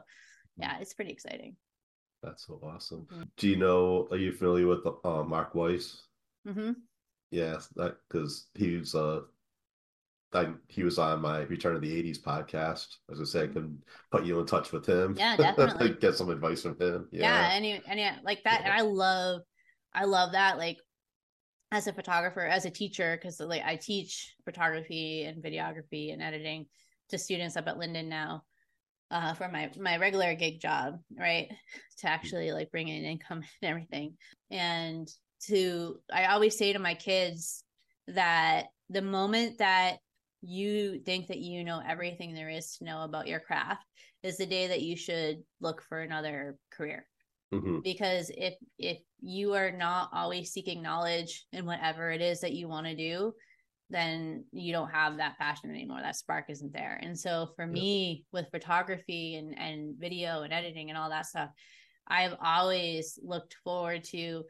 [0.57, 1.55] yeah, it's pretty exciting.
[2.23, 3.07] That's so awesome.
[3.11, 3.23] Mm-hmm.
[3.37, 4.07] Do you know?
[4.11, 6.01] Are you familiar with uh, Mark Weiss?
[6.47, 6.71] Mm-hmm.
[7.31, 9.21] Yes, that because was uh
[10.33, 12.97] I, he was on my Return of the 80s podcast.
[13.11, 15.15] As I say, I can put you in touch with him.
[15.17, 15.95] Yeah, definitely.
[16.01, 17.07] Get some advice from him.
[17.11, 18.61] Yeah, yeah any, any like that.
[18.61, 18.71] Yeah.
[18.71, 19.41] And I love,
[19.93, 20.57] I love that.
[20.57, 20.77] Like
[21.71, 26.65] as a photographer, as a teacher, because like I teach photography and videography and editing
[27.09, 28.43] to students up at Lyndon now.
[29.11, 31.47] uh, for my my regular gig job, right?
[32.01, 34.17] To actually like bring in income and everything.
[34.51, 35.07] And
[35.47, 37.63] to I always say to my kids
[38.07, 39.97] that the moment that
[40.41, 43.83] you think that you know everything there is to know about your craft
[44.23, 47.05] is the day that you should look for another career.
[47.53, 47.79] Mm-hmm.
[47.83, 52.67] Because if if you are not always seeking knowledge in whatever it is that you
[52.67, 53.33] want to do,
[53.89, 55.99] then you don't have that passion anymore.
[56.01, 56.99] That spark isn't there.
[57.01, 61.49] And so for me, with photography and, and video and editing and all that stuff,
[62.07, 64.43] I've always looked forward to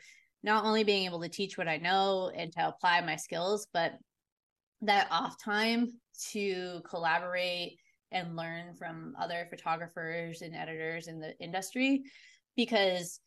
[0.48, 4.00] not only being able to teach what I know and to apply my skills, but
[4.82, 5.92] that off time
[6.32, 7.78] to collaborate
[8.14, 12.04] and learn from other photographers and editors in the industry
[12.56, 13.20] because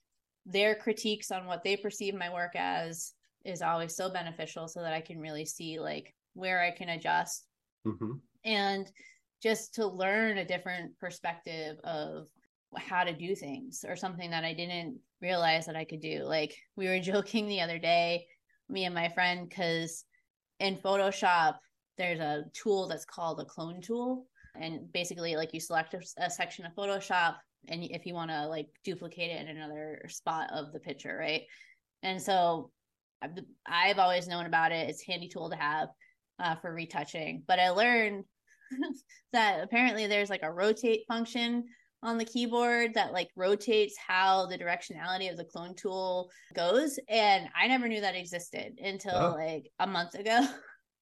[0.46, 3.12] their critiques on what they perceive my work as
[3.44, 7.44] is always so beneficial so that I can really see like where I can adjust
[7.86, 8.12] mm-hmm.
[8.46, 8.90] and
[9.42, 12.28] just to learn a different perspective of
[12.76, 16.22] how to do things or something that I didn't realize that I could do.
[16.24, 18.26] Like we were joking the other day,
[18.68, 20.04] me and my friend, because
[20.58, 21.56] in Photoshop,
[21.98, 24.26] there's a tool that's called a clone tool.
[24.60, 27.36] And basically, like you select a, a section of Photoshop,
[27.68, 31.42] and if you want to like duplicate it in another spot of the picture, right?
[32.02, 32.70] And so
[33.22, 33.30] I've,
[33.66, 34.88] I've always known about it.
[34.88, 35.88] It's handy tool to have
[36.38, 37.42] uh, for retouching.
[37.46, 38.24] But I learned
[39.32, 41.64] that apparently there's like a rotate function
[42.02, 46.98] on the keyboard that like rotates how the directionality of the clone tool goes.
[47.08, 49.34] And I never knew that existed until oh.
[49.34, 50.46] like a month ago.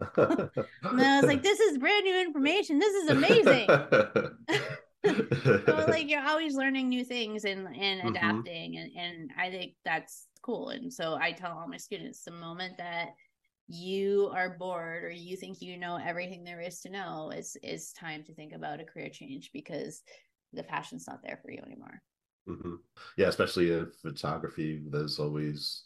[0.16, 2.78] and I was like, this is brand new information.
[2.78, 3.68] This is amazing.
[5.66, 8.08] so like you're always learning new things and and mm-hmm.
[8.08, 10.70] adapting and, and I think that's cool.
[10.70, 13.10] And so I tell all my students the moment that
[13.68, 17.92] you are bored or you think you know everything there is to know, it's it's
[17.92, 20.02] time to think about a career change because
[20.52, 22.00] the passion's not there for you anymore.
[22.48, 22.74] Mm-hmm.
[23.16, 25.84] Yeah, especially in photography, there's always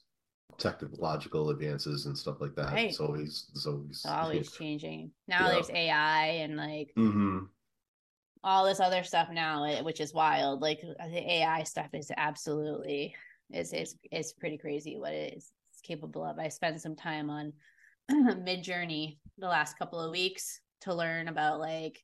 [0.59, 2.73] technological advances and stuff like that.
[2.73, 2.91] Right.
[2.91, 5.11] It's always it's always it's always changing.
[5.27, 5.53] Now yeah.
[5.53, 7.41] there's AI and like mm-hmm.
[8.45, 10.63] all this other stuff now, eh, which is wild.
[10.63, 13.15] Like the AI stuff is absolutely
[13.51, 16.39] it's it's it's pretty crazy what it is capable of.
[16.39, 17.53] I spent some time on
[18.11, 22.03] Midjourney the last couple of weeks to learn about like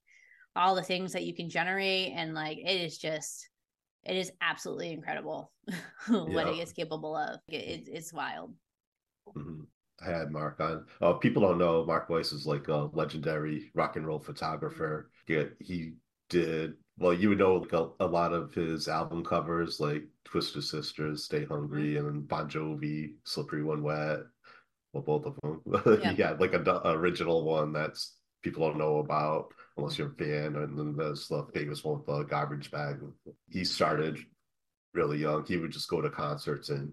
[0.57, 3.49] all the things that you can generate and like it is just
[4.05, 5.53] it is absolutely incredible
[6.09, 6.53] what yeah.
[6.53, 7.41] it is capable of.
[7.49, 8.55] It, it's wild.
[9.37, 9.63] Mm-hmm.
[10.01, 10.87] I had Mark on.
[11.01, 15.11] Uh, people don't know Mark Weiss is like a legendary rock and roll photographer.
[15.27, 15.95] Yeah, he
[16.31, 17.13] did well.
[17.13, 21.45] You would know like a, a lot of his album covers, like Twisted Sisters, Stay
[21.45, 22.07] Hungry, mm-hmm.
[22.07, 24.21] and Bon Jovi, Slippery When Wet.
[24.93, 25.61] Well, both of them.
[26.03, 30.57] Yeah, yeah like a original one that's people don't know about unless you're a fan.
[30.57, 32.99] And then there's the famous one with the garbage bag.
[33.49, 34.19] He started
[34.95, 35.45] really young.
[35.47, 36.93] He would just go to concerts and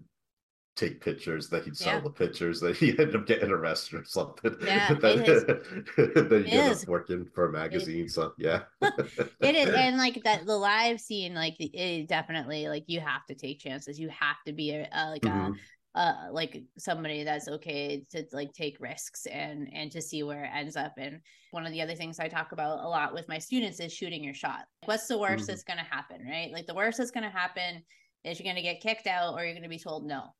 [0.76, 2.00] take pictures that he'd sell yeah.
[2.00, 4.54] the pictures that he ended up getting arrested or something.
[4.60, 5.44] Yeah, then, it is.
[5.96, 8.04] then he ended up working for a magazine.
[8.04, 9.74] It, so yeah, it is.
[9.74, 13.98] And like that, the live scene, like it definitely like you have to take chances.
[13.98, 15.52] You have to be a, a like mm-hmm.
[15.52, 15.54] a
[15.96, 20.50] uh like somebody that's okay to like take risks and and to see where it
[20.54, 20.92] ends up.
[20.98, 23.92] And one of the other things i talk about a lot with my students is
[23.92, 24.66] shooting your shot.
[24.84, 25.52] What's the worst mm-hmm.
[25.52, 26.52] that's going to happen right?
[26.52, 27.82] Like the worst that's going to happen
[28.24, 30.34] is you're going to get kicked out or you're going to be told no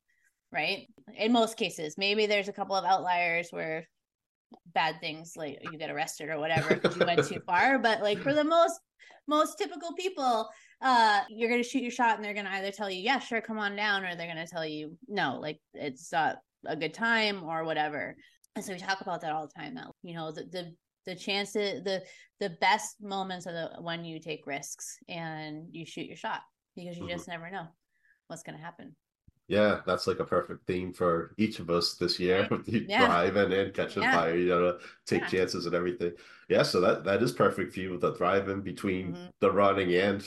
[0.53, 0.87] right?
[1.17, 3.87] In most cases maybe there's a couple of outliers where
[4.73, 7.79] bad things like you get arrested or whatever because you went too far.
[7.79, 8.79] But like for the most
[9.27, 10.49] most typical people
[10.81, 13.57] uh you're gonna shoot your shot and they're gonna either tell you yeah sure come
[13.57, 17.63] on down or they're gonna tell you no like it's not a good time or
[17.63, 18.15] whatever
[18.55, 20.73] and so we talk about that all the time that you know the the
[21.05, 22.03] the chances the
[22.39, 26.41] the best moments are the when you take risks and you shoot your shot
[26.75, 27.13] because you mm-hmm.
[27.13, 27.65] just never know
[28.27, 28.95] what's going to happen
[29.47, 32.47] yeah, that's like a perfect theme for each of us this year.
[32.65, 33.05] yeah.
[33.05, 34.13] driving and catching yeah.
[34.13, 35.27] fire, you know, take yeah.
[35.27, 36.11] chances and everything.
[36.49, 39.27] Yeah, so that that is perfect for you with the driving between mm-hmm.
[39.39, 40.21] the running and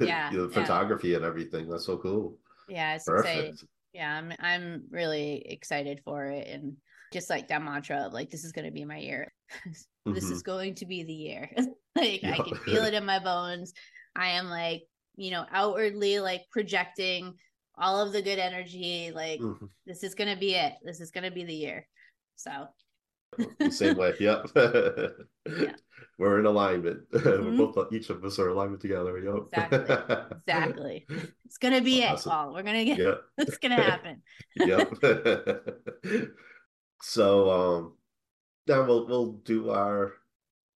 [0.00, 1.68] yeah, the photography and everything.
[1.68, 2.38] That's so cool.
[2.68, 3.36] Yeah, it's perfect.
[3.36, 3.68] exciting.
[3.92, 6.76] Yeah, I'm I'm really excited for it and
[7.12, 9.32] just like that mantra of like this is going to be my year.
[9.66, 10.32] this mm-hmm.
[10.32, 11.50] is going to be the year.
[11.96, 13.74] like I can feel it in my bones.
[14.16, 14.82] I am like,
[15.16, 17.34] you know, outwardly like projecting
[17.76, 19.12] all of the good energy.
[19.14, 19.66] Like mm-hmm.
[19.86, 20.72] this is gonna be it.
[20.82, 21.86] This is gonna be the year.
[22.36, 22.50] So
[23.70, 24.14] same way.
[24.18, 24.50] Yep.
[24.56, 25.72] yeah.
[26.18, 27.00] We're in alignment.
[27.12, 27.58] Mm-hmm.
[27.58, 29.18] We're both each of us are alignment together.
[29.18, 29.72] Yep.
[29.72, 30.26] Exactly.
[30.38, 31.06] Exactly.
[31.44, 32.30] It's gonna be awesome.
[32.30, 32.54] it, Paul.
[32.54, 33.22] We're gonna get yep.
[33.38, 34.22] it's gonna happen.
[34.56, 34.92] yep.
[37.02, 37.92] so um
[38.66, 40.14] now we'll we'll do our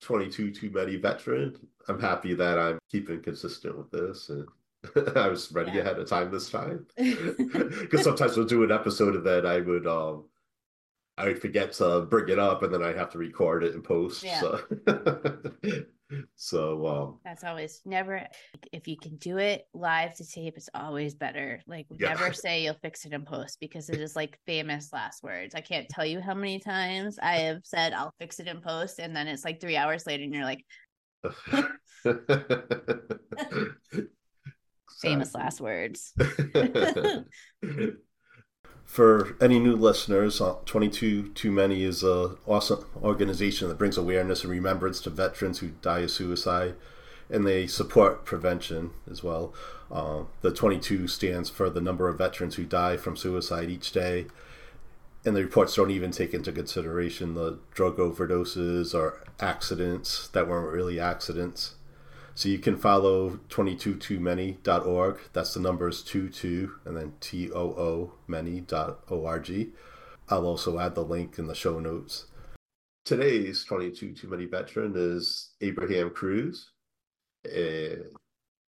[0.02, 1.56] 22 too many veteran.
[1.88, 4.48] I'm happy that I'm keeping consistent with this and
[5.18, 5.82] I was ready yeah.
[5.82, 6.86] ahead of time this time.
[6.98, 10.26] Because sometimes we'll do an episode and then I would um
[11.17, 13.84] I would forget to bring it up and then I have to record it and
[13.84, 14.23] post.
[14.23, 14.41] Yeah.
[14.41, 14.62] So
[16.36, 18.26] so um that's always never
[18.71, 22.10] if you can do it live to tape it's always better like yeah.
[22.10, 25.62] never say you'll fix it in post because it is like famous last words i
[25.62, 29.15] can't tell you how many times i have said i'll fix it in post and
[29.15, 30.65] then it's like three hours later and you're like
[35.02, 36.13] famous last words
[38.86, 44.43] for any new listeners, uh, 22 Too Many is an awesome organization that brings awareness
[44.43, 46.76] and remembrance to veterans who die of suicide,
[47.30, 49.54] and they support prevention as well.
[49.91, 54.28] Uh, the 22 stands for the number of veterans who die from suicide each day,
[55.26, 60.72] and the reports don't even take into consideration the drug overdoses or accidents that weren't
[60.72, 61.76] really accidents.
[62.36, 65.19] So you can follow 22toomany.org.
[65.34, 69.72] That's the numbers 22 and then T O O many.org.
[70.30, 72.26] I'll also add the link in the show notes.
[73.06, 76.72] Today's 22 Too Many veteran is Abraham Cruz.
[77.46, 77.98] Uh,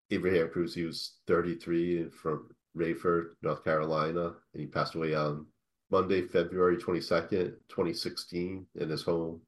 [0.09, 5.45] Abraham Cruz, he was 33 from Raeford, North Carolina, and he passed away on
[5.91, 9.39] Monday, February 22nd, 2016, in his home.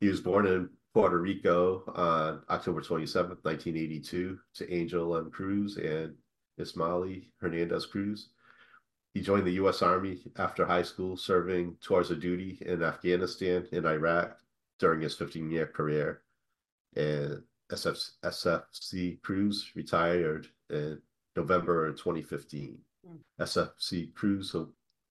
[0.00, 5.30] He was born in Puerto Rico on October 27th, 1982, to Angel M.
[5.30, 6.14] Cruz and
[6.58, 8.30] Ismaili Hernandez Cruz.
[9.12, 9.82] He joined the U.S.
[9.82, 14.38] Army after high school, serving tours of duty in Afghanistan and Iraq
[14.78, 16.22] during his 15 year career.
[16.96, 20.98] And SF, SFC Cruz retired in
[21.36, 22.78] November 2015.
[23.06, 23.18] Mm.
[23.38, 24.56] SFC Cruz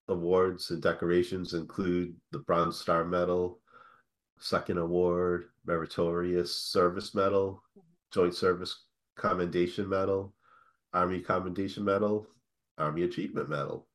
[0.08, 3.60] awards and decorations include the Bronze Star Medal,
[4.40, 7.62] Second Award, Meritorious Service Medal,
[8.12, 10.34] Joint Service Commendation Medal,
[10.94, 12.28] Army Commendation Medal,
[12.78, 13.88] Army Achievement Medal,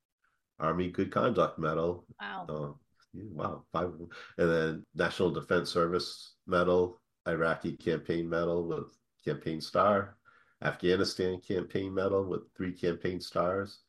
[0.58, 2.04] Army Good Conduct Medal.
[2.20, 2.46] Wow.
[2.48, 3.64] Uh, wow.
[3.72, 3.92] Five.
[4.38, 10.16] And then National Defense Service Medal, Iraqi Campaign Medal with Campaign Star,
[10.62, 13.80] Afghanistan Campaign Medal with three campaign stars.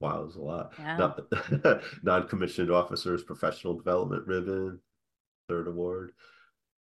[0.00, 0.72] Wow, there's a lot.
[0.78, 1.78] Yeah.
[2.02, 4.80] Non commissioned officers professional development ribbon,
[5.50, 6.12] third award,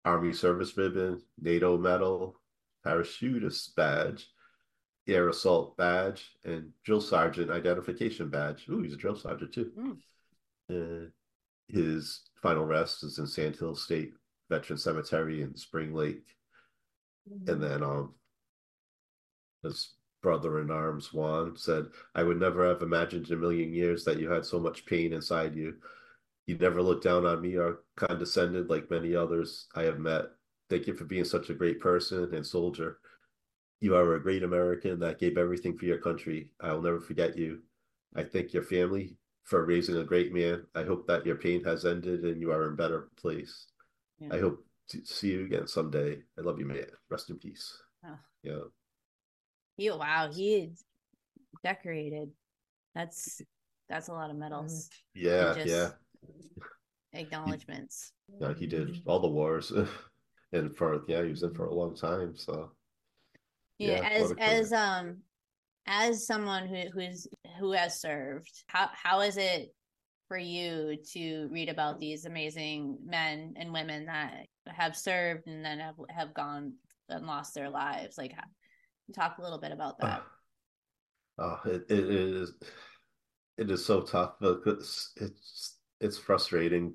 [0.04, 2.38] Army Service Ribbon, NATO Medal,
[2.86, 4.28] Parachutist Badge,
[5.08, 8.66] Air Assault Badge, and Drill Sergeant Identification Badge.
[8.68, 9.72] Ooh, he's a drill sergeant too.
[10.70, 11.06] Mm.
[11.06, 11.08] Uh,
[11.68, 14.12] his final rest is in Sand Hill State
[14.50, 16.26] Veteran Cemetery in Spring Lake.
[17.30, 17.50] Mm-hmm.
[17.50, 18.14] And then um,
[19.62, 24.04] his brother in arms, Juan, said, I would never have imagined in a million years
[24.04, 25.76] that you had so much pain inside you.
[26.48, 30.28] You never looked down on me or condescended like many others I have met.
[30.70, 33.00] Thank you for being such a great person and soldier.
[33.82, 36.52] You are a great American that gave everything for your country.
[36.58, 37.60] I will never forget you.
[38.16, 40.64] I thank your family for raising a great man.
[40.74, 43.66] I hope that your pain has ended and you are in a better place.
[44.18, 44.28] Yeah.
[44.32, 46.16] I hope to see you again someday.
[46.38, 46.86] I love you, man.
[47.10, 47.76] Rest in peace.
[48.06, 48.18] Oh.
[48.42, 48.68] Yeah.
[49.76, 50.72] He wow, he
[51.62, 52.30] decorated.
[52.94, 53.42] That's
[53.90, 54.88] that's a lot of medals.
[55.14, 55.90] Yeah, just, yeah
[57.12, 58.12] acknowledgments.
[58.40, 59.72] Yeah, he did all the wars,
[60.52, 62.36] and for yeah, he was in for a long time.
[62.36, 62.70] So
[63.78, 65.18] yeah, yeah as as um
[65.86, 67.26] as someone who who's
[67.58, 69.74] who has served, how how is it
[70.28, 75.78] for you to read about these amazing men and women that have served and then
[75.78, 76.74] have have gone
[77.08, 78.18] and lost their lives?
[78.18, 78.34] Like,
[79.14, 80.22] talk a little bit about that.
[81.38, 82.52] Oh, it, it is
[83.56, 86.94] it is so tough because it's it's frustrating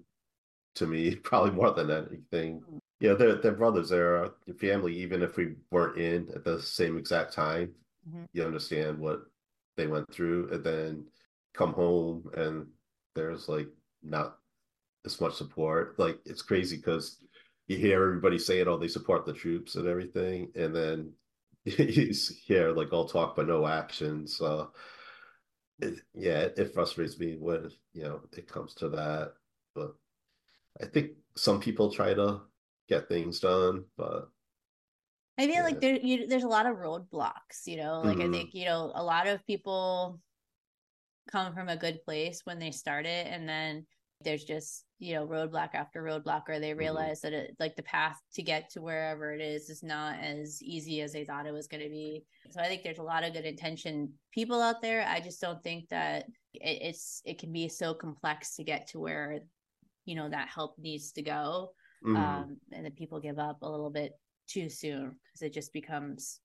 [0.76, 2.62] to me, probably more than anything.
[2.62, 2.80] Mm.
[3.00, 3.90] Yeah, they're they're brothers.
[3.90, 4.96] They're your family.
[4.96, 7.74] Even if we weren't in at the same exact time,
[8.08, 8.24] mm-hmm.
[8.32, 9.24] you understand what
[9.76, 11.06] they went through, and then
[11.54, 12.68] come home and
[13.16, 13.68] there's like
[14.02, 14.38] not
[15.06, 16.00] as much support.
[16.00, 17.18] Like it's crazy because
[17.68, 21.12] you hear everybody saying, "Oh, they support the troops and everything," and then
[21.66, 22.14] you
[22.46, 24.28] hear like all talk but no action.
[24.28, 24.72] So
[25.84, 29.34] it, yeah, it, frustrates me when you know it comes to that.
[29.76, 29.96] But
[30.82, 32.42] I think some people try to
[32.90, 34.30] get things done, but
[35.38, 35.64] I feel yeah.
[35.64, 37.66] like there you, there's a lot of roadblocks.
[37.66, 38.34] You know, like mm-hmm.
[38.34, 40.20] I think you know a lot of people
[41.32, 43.86] come from a good place when they start it, and then
[44.24, 46.80] there's just you know roadblock after roadblock or they mm-hmm.
[46.80, 47.34] realize mm-hmm.
[47.34, 51.02] that it like the path to get to wherever it is is not as easy
[51.02, 53.34] as they thought it was going to be so i think there's a lot of
[53.34, 57.68] good intention people out there i just don't think that it, it's it can be
[57.68, 59.40] so complex to get to where
[60.06, 61.72] you know that help needs to go
[62.06, 62.16] mm-hmm.
[62.16, 64.14] um, and that people give up a little bit
[64.48, 66.40] too soon because it just becomes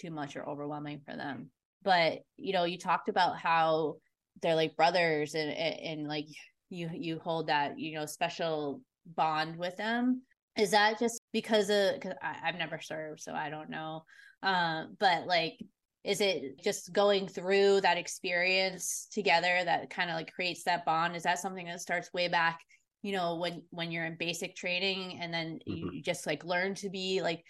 [0.00, 1.50] too much or overwhelming for them.
[1.82, 3.96] But you know, you talked about how
[4.40, 6.26] they're like brothers, and and, and like
[6.72, 10.22] you you hold that you know special bond with them.
[10.58, 11.94] Is that just because of?
[11.94, 14.04] Because I've never served, so I don't know.
[14.42, 15.58] Uh, but like
[16.04, 21.14] is it just going through that experience together that kind of like creates that bond
[21.14, 22.60] is that something that starts way back
[23.02, 25.94] you know when when you're in basic training and then mm-hmm.
[25.94, 27.44] you just like learn to be like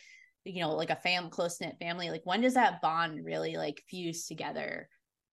[0.44, 3.82] you know like a fam close knit family like when does that bond really like
[3.88, 4.88] fuse together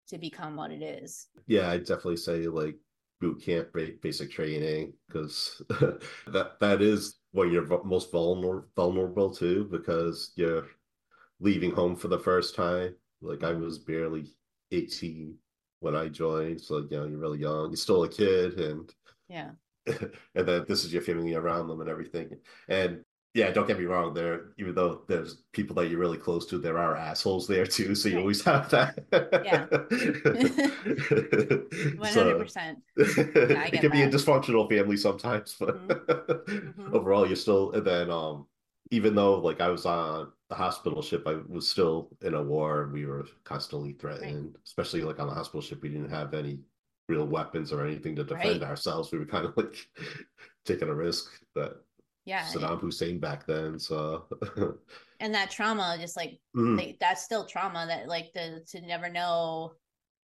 [0.08, 2.76] to become what it is yeah i definitely say like
[3.20, 3.68] boot camp
[4.00, 5.60] basic training because
[6.26, 10.66] that that is when you're most vulnerable vulnerable too because you're
[11.40, 14.32] leaving home for the first time like I was barely
[14.72, 15.36] 18
[15.80, 16.60] when I joined.
[16.60, 17.70] So, you know, you're really young.
[17.70, 18.92] You're still a kid and
[19.28, 19.50] yeah.
[19.86, 22.36] and then this is your family around them and everything.
[22.68, 23.04] And
[23.38, 24.14] yeah, don't get me wrong.
[24.14, 27.94] There, even though there's people that you're really close to, there are assholes there too.
[27.94, 28.20] So you right.
[28.22, 28.98] always have that.
[29.44, 29.66] yeah,
[31.98, 32.80] one hundred percent.
[32.96, 36.50] It can be a dysfunctional family sometimes, but mm-hmm.
[36.50, 36.94] Mm-hmm.
[36.94, 37.70] overall, you're still.
[37.72, 38.48] And then, um,
[38.90, 42.82] even though like I was on the hospital ship, I was still in a war
[42.82, 44.62] and we were constantly threatened, right.
[44.66, 45.80] especially like on the hospital ship.
[45.80, 46.58] We didn't have any
[47.08, 48.68] real weapons or anything to defend right.
[48.68, 49.12] ourselves.
[49.12, 49.76] We were kind of like
[50.64, 51.76] taking a risk that
[52.28, 53.78] yeah Saddam Hussein back then.
[53.78, 54.26] So
[55.20, 56.98] and that trauma, just like mm.
[57.00, 59.72] that's still trauma that like the to never know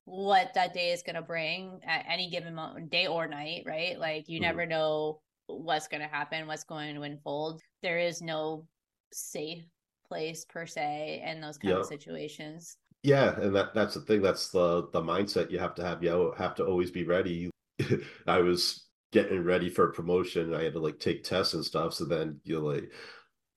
[0.05, 3.99] what that day is going to bring at any given moment, day or night, right?
[4.01, 4.43] Like you mm.
[4.43, 7.61] never know what's going to happen, what's going to unfold.
[7.85, 8.67] There is no
[9.13, 9.65] safe
[10.09, 12.77] place per se in those kind of situations.
[13.05, 14.23] Yeah, and that that's the thing.
[14.23, 16.03] That's the the mindset you have to have.
[16.03, 17.51] You have to always be ready.
[18.27, 20.55] I was getting ready for a promotion.
[20.55, 21.95] I had to like take tests and stuff.
[21.95, 22.91] So then you're like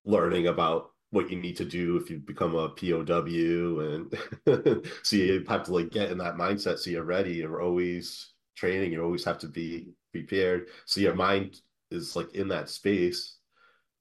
[0.03, 4.13] learning about what you need to do if you become a POW, and
[5.03, 6.77] so you have to like get in that mindset.
[6.77, 7.33] So you're ready.
[7.33, 8.91] You're always training.
[8.91, 10.67] You always have to be prepared.
[10.85, 13.37] So your mind is like in that space.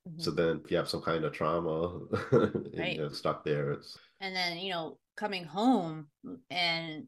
[0.08, 0.20] Mm-hmm.
[0.20, 2.00] So then if you have some kind of trauma
[2.32, 2.96] and right.
[2.96, 6.08] you're stuck there, it's and then you know coming home
[6.50, 7.06] and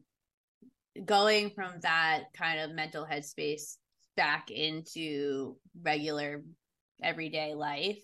[1.05, 3.75] going from that kind of mental headspace
[4.17, 6.43] back into regular
[7.01, 7.99] everyday life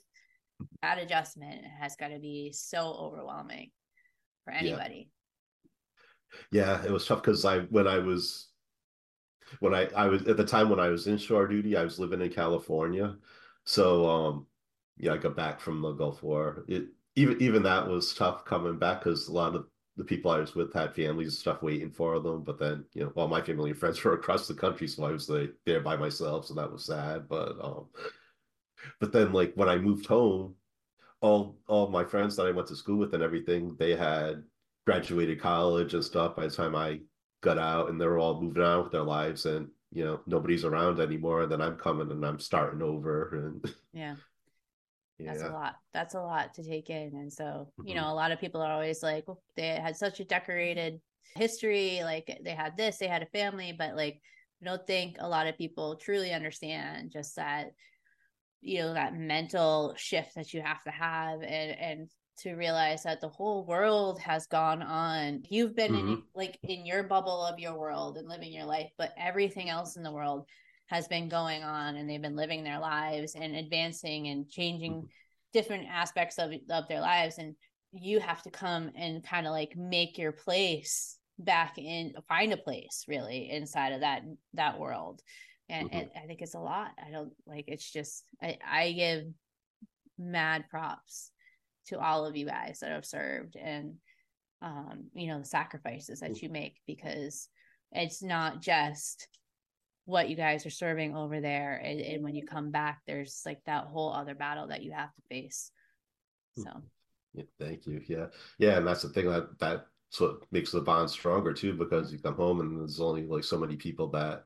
[0.81, 3.71] that adjustment has got to be so overwhelming
[4.45, 5.09] for anybody
[6.51, 8.53] yeah, yeah it was tough because i when i was
[9.59, 11.99] when I I was at the time when I was in shore duty, I was
[11.99, 13.15] living in California.
[13.65, 14.47] So um
[14.97, 16.65] yeah, I got back from the Gulf War.
[16.67, 16.85] It
[17.15, 20.55] even even that was tough coming back because a lot of the people I was
[20.55, 22.43] with had families and stuff waiting for them.
[22.43, 25.11] But then, you know, all my family and friends were across the country, so I
[25.11, 27.27] was like there by myself, so that was sad.
[27.29, 27.87] But um
[28.99, 30.55] but then like when I moved home,
[31.21, 34.43] all all my friends that I went to school with and everything, they had
[34.85, 36.99] graduated college and stuff by the time I
[37.41, 40.65] got out and they were all moving on with their lives and you know nobody's
[40.65, 44.15] around anymore and then i'm coming and i'm starting over and yeah
[45.19, 47.87] that's a lot that's a lot to take in and so mm-hmm.
[47.87, 50.99] you know a lot of people are always like well, they had such a decorated
[51.35, 54.19] history like they had this they had a family but like
[54.61, 57.67] i don't think a lot of people truly understand just that
[58.61, 63.21] you know that mental shift that you have to have and and to realize that
[63.21, 65.43] the whole world has gone on.
[65.49, 66.13] You've been mm-hmm.
[66.13, 69.97] in like in your bubble of your world and living your life, but everything else
[69.97, 70.47] in the world
[70.87, 75.07] has been going on and they've been living their lives and advancing and changing mm-hmm.
[75.53, 77.55] different aspects of of their lives and
[77.91, 82.57] you have to come and kind of like make your place back in find a
[82.57, 84.21] place really inside of that
[84.53, 85.21] that world
[85.69, 85.99] and, mm-hmm.
[85.99, 89.23] and i think it's a lot i don't like it's just i i give
[90.19, 91.31] mad props
[91.87, 93.95] to all of you guys that have served and
[94.61, 97.49] um, you know the sacrifices that you make because
[97.91, 99.27] it's not just
[100.05, 103.59] what you guys are serving over there and, and, when you come back there's like
[103.65, 105.71] that whole other battle that you have to face.
[106.57, 106.69] So.
[107.33, 108.01] Yeah, thank you.
[108.07, 108.27] Yeah.
[108.59, 112.19] Yeah and that's the thing that that's what makes the bond stronger too because you
[112.19, 114.43] come home and there's only like so many people that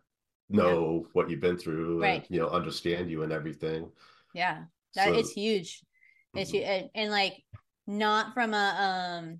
[0.49, 1.09] know yeah.
[1.13, 2.21] what you've been through right.
[2.21, 3.89] and you know understand you and everything.
[4.33, 4.63] Yeah.
[4.95, 5.81] That so, it's huge.
[6.35, 6.57] Mm-hmm.
[6.57, 7.43] and, and like
[7.87, 9.39] not from a um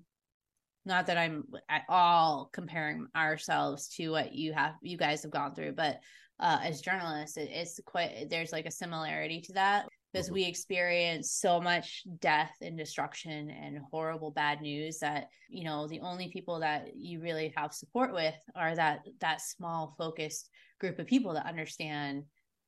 [0.88, 5.54] not that i'm at all comparing ourselves to what you have you guys have gone
[5.54, 6.00] through but
[6.40, 10.34] uh as journalists it, it's quite there's like a similarity to that because mm-hmm.
[10.34, 16.00] we experience so much death and destruction and horrible bad news that you know the
[16.00, 21.06] only people that you really have support with are that that small focused group of
[21.06, 22.24] people that understand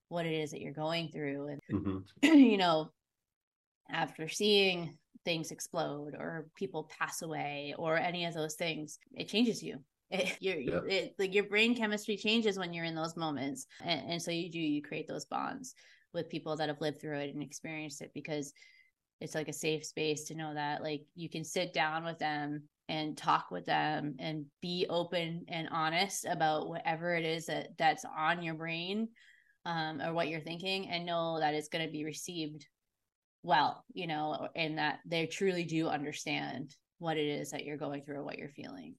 [0.09, 2.91] what it is that you're going through and hmm you know
[3.91, 9.63] after seeing things explode or people pass away or any of those things it changes
[9.63, 9.79] you
[10.11, 10.81] it, your Yeah.
[10.89, 14.51] it, like your brain chemistry changes when you're in those moments and, and so you
[14.51, 15.75] do you create those bonds
[16.13, 18.53] with people that have lived through it and experienced it because
[19.21, 22.63] it's like a safe space to know that like you can sit down with them
[22.89, 28.05] and talk with them and be open and honest about whatever it is that that's
[28.19, 29.09] on your brain
[29.65, 32.67] um, or what you're thinking and know that it's going to be received
[33.43, 38.03] well you know and that they truly do understand what it is that you're going
[38.03, 38.95] through or what you're feeling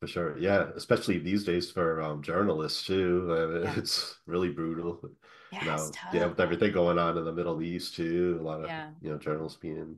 [0.00, 0.36] For sure.
[0.38, 0.68] Yeah.
[0.76, 3.26] Especially these days for um, journalists too.
[3.30, 3.74] Uh, Yeah.
[3.78, 5.00] It's really brutal.
[5.50, 6.12] yeah You know, it's tough.
[6.14, 8.36] yeah, with everything going on in the Middle East too.
[8.38, 8.90] A lot of, Yeah.
[9.00, 9.96] you know, journalists being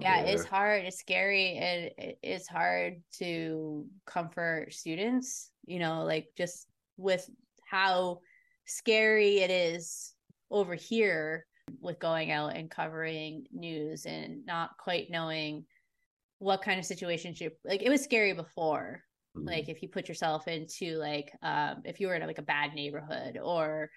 [0.00, 0.34] yeah there.
[0.34, 6.66] it's hard it's scary and it- it's hard to comfort students you know like just
[6.96, 7.28] with
[7.68, 8.20] how
[8.64, 10.14] scary it is
[10.50, 11.44] over here
[11.80, 15.64] with going out and covering news and not quite knowing
[16.38, 19.02] what kind of situations you like it was scary before
[19.36, 19.46] Mhm.
[19.46, 22.72] like if you put yourself into like um if you were in like a bad
[22.74, 23.90] neighborhood or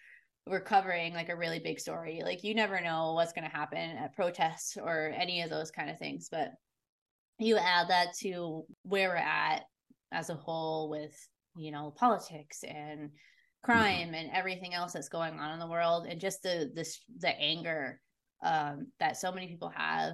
[0.48, 3.98] we're covering like a really big story like you never know what's going to happen
[3.98, 6.52] at protests or any of those kind of things but
[7.38, 9.64] you add that to where we're at
[10.12, 11.16] as a whole with
[11.56, 13.12] you know politics and
[13.64, 17.30] crime and everything else that's going on in the world and just the this the
[17.30, 18.00] anger
[18.44, 20.14] um that so many people have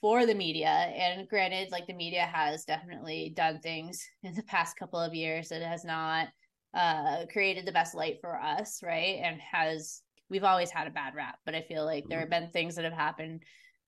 [0.00, 0.68] for the media.
[0.68, 5.48] And granted like the media has definitely done things in the past couple of years
[5.48, 6.28] that has not
[6.74, 9.20] uh created the best light for us right?
[9.22, 12.48] And has we've always had a bad rap but i feel like there have been
[12.48, 13.42] things that have happened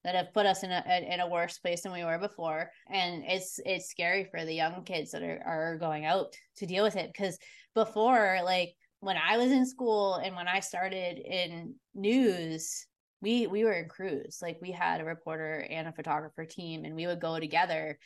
[0.05, 2.71] that have put us in a in a worse place than we were before.
[2.91, 6.85] And it's it's scary for the young kids that are are going out to deal
[6.85, 7.39] with it because
[7.75, 12.87] before like when i was in school and when i started in news
[13.25, 14.39] we we were in crews.
[14.41, 17.99] Like we had a reporter and a photographer team and we would go together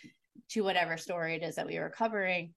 [0.51, 2.55] to whatever story it is that we were covering.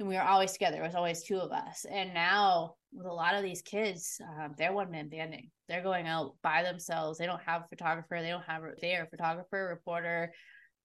[0.00, 0.78] And we were always together.
[0.78, 1.86] It was always two of us.
[1.88, 5.50] And now with a lot of these kids um, they're one man banding.
[5.68, 7.18] They're going out by themselves.
[7.18, 8.20] They don't have a photographer.
[8.20, 10.32] They don't have they are a photographer reporter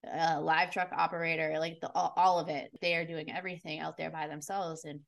[0.07, 2.69] uh, live truck operator like the, all, all of it.
[2.79, 4.85] They are doing everything out there by themselves.
[4.85, 4.99] And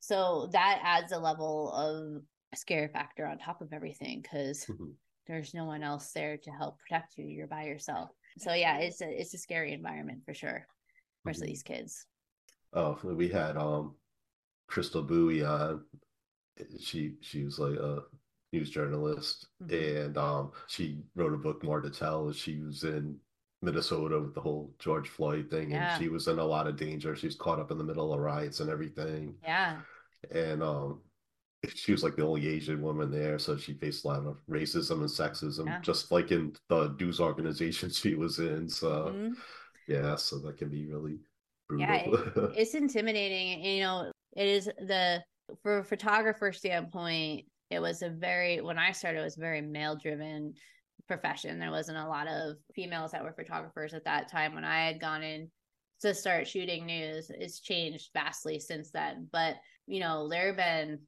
[0.00, 2.22] so that adds a level of
[2.54, 4.94] scare factor on top of everything because Mhm.
[5.26, 9.00] there's no one else there to help protect you you're by yourself so yeah it's
[9.02, 10.66] a it's a scary environment for sure
[11.24, 11.40] for Mhm.
[11.46, 12.06] these kids
[12.72, 13.96] Oh, we had um
[14.66, 15.86] Crystal Bowie on.
[16.78, 18.04] She she was like a
[18.52, 20.06] news journalist, Mhm.
[20.06, 22.30] and um she wrote a book more to tell.
[22.32, 23.18] She was in
[23.62, 25.96] Minnesota with the whole George Floyd thing, Yeah.
[25.96, 27.16] and she was in a lot of danger.
[27.16, 29.76] She was caught up in the middle of riots and everything, yeah
[30.32, 31.00] and um
[31.74, 35.00] she was like the only Asian woman there, so she faced a lot of racism
[35.00, 35.80] and sexism, Yeah.
[35.80, 38.68] just like in the news organization she was in.
[38.68, 39.34] So Mhm.
[39.88, 41.18] yeah, so that can be really
[41.78, 42.52] Yeah, brutal.
[42.56, 45.22] it's intimidating you know it is the
[45.62, 49.96] for a photographer standpoint it was a very when i started it was very male
[49.96, 50.54] driven
[51.08, 51.58] profession.
[51.58, 54.54] There wasn't a lot of females that were photographers at that time.
[54.54, 55.50] When i had gone in
[56.02, 59.28] to start shooting news it's changed vastly since then.
[59.32, 59.56] But
[59.86, 61.00] you know there have been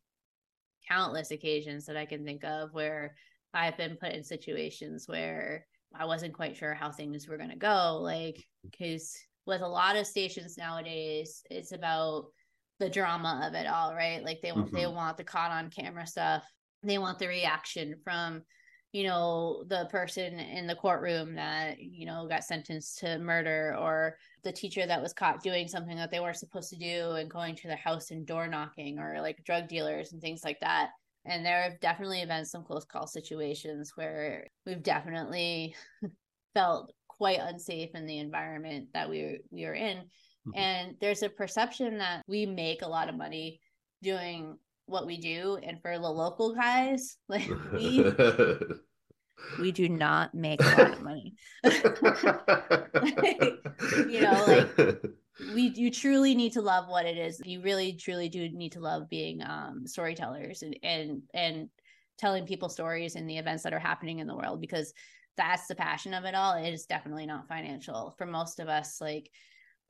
[0.89, 3.15] countless occasions that i can think of where
[3.53, 7.57] i've been put in situations where i wasn't quite sure how things were going to
[7.57, 7.99] go.
[8.03, 9.15] Like because
[9.47, 12.27] with a lot of stations nowadays it's about
[12.79, 14.25] the drama of it all right?
[14.25, 14.95] Like they want they Mhm.
[14.95, 16.45] want the caught on camera stuff.
[16.83, 18.43] They want the reaction from
[18.93, 24.17] you know the person in the courtroom that you know got sentenced to murder or
[24.43, 27.55] the teacher that was caught doing something that they weren't supposed to do and going
[27.55, 30.91] to their house and door knocking or like drug dealers and things like that
[31.25, 35.75] and there have definitely been some close call situations where we've definitely
[36.55, 40.03] felt quite unsafe in the environment that we we are in
[40.49, 40.57] Mhm.
[40.57, 43.61] and there's a perception that we make a lot of money
[44.03, 44.57] doing
[44.91, 48.05] what we do and for the local guys like we
[49.61, 51.35] we do not make a lot of money.
[54.09, 55.03] You know, like-
[55.55, 57.41] we you truly need to love what it is.
[57.45, 61.69] You really truly do need to love being um storytellers and and and
[62.19, 64.93] telling people stories and the events that are happening in the world because
[65.37, 66.55] that's the passion of it all.
[66.55, 68.15] It is definitely not financial.
[68.19, 69.31] For most of us like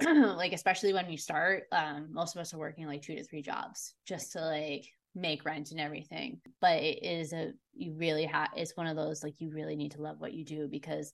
[0.36, 3.42] like especially when we start um most of us are working like two to three
[3.42, 8.48] jobs just to like make rent and everything but it is a you really have
[8.56, 11.12] it's one of those like you really need to love what you do because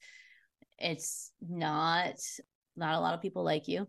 [0.79, 2.15] it's not
[2.77, 3.87] not a lot of people like you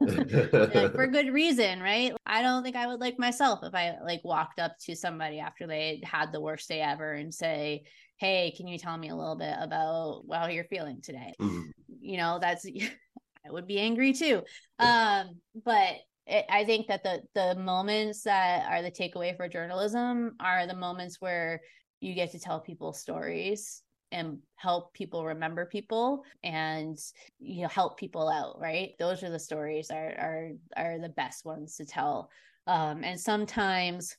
[0.00, 2.12] like, for good reason, right?
[2.24, 5.66] I don't think I would like myself if I like walked up to somebody after
[5.66, 7.84] they had the worst day ever and say,
[8.16, 11.70] "Hey, can you tell me a little bit about how you're feeling today?" Mm-hmm.
[12.00, 12.64] You know, that's
[13.46, 14.42] I would be angry too.
[14.78, 20.36] Um, but it, I think that the the moments that are the takeaway for journalism
[20.40, 21.60] are the moments where
[22.00, 23.82] you get to tell people stories
[24.12, 26.98] and help people remember people and
[27.38, 28.92] you know help people out right?
[28.98, 32.30] Those are the stories are are are the best ones to tell.
[32.66, 34.16] Um and sometimes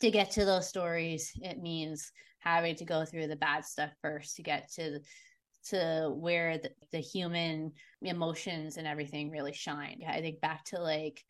[0.00, 4.36] to get to those stories it means having to go through the bad stuff first
[4.36, 5.00] to get to
[5.68, 11.22] to where the, the human emotions and everything really shine i think back to like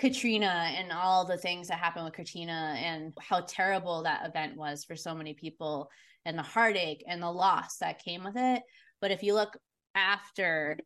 [0.00, 4.84] Katrina and all the things that happened with Katrina and how terrible that event was
[4.84, 5.90] for so many people
[6.24, 8.62] and the heartache and the loss that came with it.
[9.00, 9.56] But if you look
[9.94, 10.78] after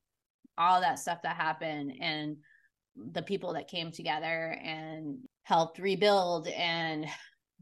[0.57, 2.37] all that stuff that happened and
[2.97, 7.07] the people that came together and helped rebuild and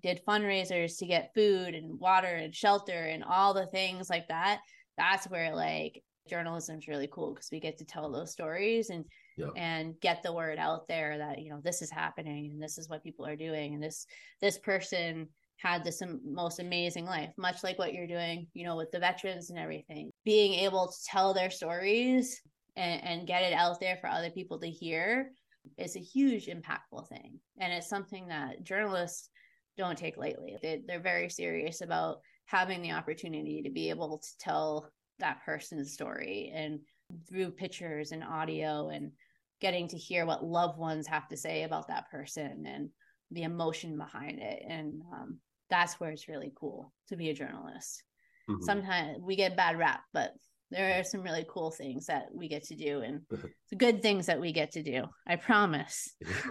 [0.02, 4.60] did fundraisers to get food and water and shelter and all the things like that,
[5.00, 9.04] that's where like journalism is really cool because we get to tell those stories and
[9.36, 9.50] yep.
[9.56, 12.88] and get the word out there that you know this is happening and this is
[12.88, 14.06] what people are doing and this
[14.40, 15.26] this person
[15.56, 19.50] had this most amazing life much like what you're doing you know with the veterans
[19.50, 20.10] and everything.
[20.24, 22.40] Being able to tell their stories
[22.76, 25.32] and, and get it out there for other people to hear
[25.78, 27.38] is a huge impactful thing.
[27.58, 29.28] And it's something that journalists
[29.76, 30.56] don't take lightly.
[30.62, 32.18] They, they're very serious about
[32.50, 36.80] having the opportunity to be able to tell that person's story and
[37.28, 39.12] through pictures and audio and
[39.60, 42.88] getting to hear what loved ones have to say about that person and
[43.30, 44.62] the emotion behind it.
[44.66, 45.38] And um,
[45.68, 48.02] that's where it's really cool to be a journalist.
[48.50, 48.64] Mm-hmm.
[48.64, 50.32] sometimes we get bad rap but
[50.70, 53.20] there are some really cool things that we get to do and
[53.70, 56.14] the good things that we get to do i promise.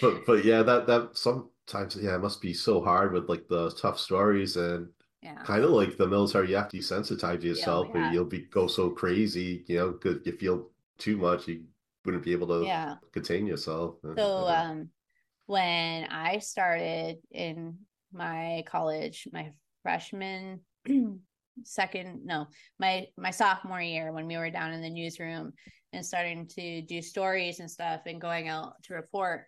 [0.00, 1.16] But but yeah that that
[1.70, 4.88] sometimes yeah it must be so hard with like the tough stories and
[5.22, 5.42] yeah.
[5.44, 8.10] kind of like the military you have to desensitize yourself yeah, yeah.
[8.10, 10.68] or you'll be go so crazy you know because you feel
[10.98, 11.62] too much you
[12.04, 12.94] wouldn't be able to yeah.
[13.12, 14.88] contain yourself so um
[15.46, 17.76] when i started in
[18.12, 19.52] my college my
[19.82, 20.60] freshman
[21.64, 22.46] second no
[22.78, 25.52] my my sophomore year when we were down in the newsroom
[25.92, 29.44] and starting to do stories and stuff and going out to report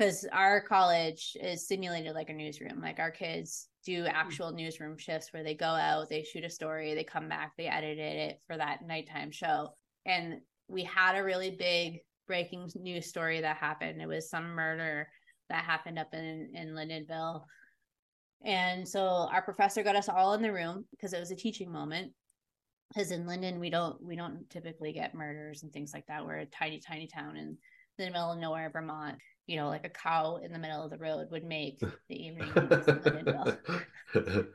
[0.00, 4.08] because our college is simulated like a newsroom like our kids do hmm.
[4.08, 7.66] actual newsroom shifts where they go out, they shoot a story, they come back, they
[7.66, 9.70] edited it for that nighttime show.
[10.06, 14.00] And we had a really big breaking news story that happened.
[14.00, 15.08] It was some murder
[15.48, 17.42] that happened up in in Lyndonville.
[18.44, 21.70] And so our professor got us all in the room because it was a teaching
[21.70, 22.12] moment.
[22.88, 26.24] Because in Lyndon, we don't we don't typically get murders and things like that.
[26.24, 27.58] We're a tiny, tiny town in
[28.06, 29.18] the middle of nowhere, Vermont
[29.50, 32.52] you know, like a cow in the middle of the road would make the evening.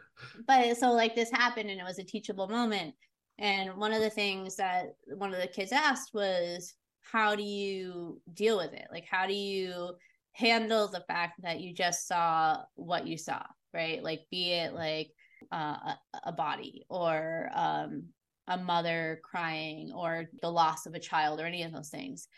[0.47, 2.95] but so like this happened and it was a teachable moment.
[3.37, 8.21] And one of the things that one of the kids asked was, how do you
[8.33, 8.87] deal with it?
[8.89, 9.95] Like, how do you
[10.31, 13.43] handle the fact that you just saw what you saw,
[13.73, 14.01] right?
[14.01, 15.09] Like, be it like
[15.51, 18.05] uh, a, a body or um,
[18.47, 22.29] a mother crying or the loss of a child or any of those things.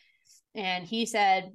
[0.57, 1.53] And he said,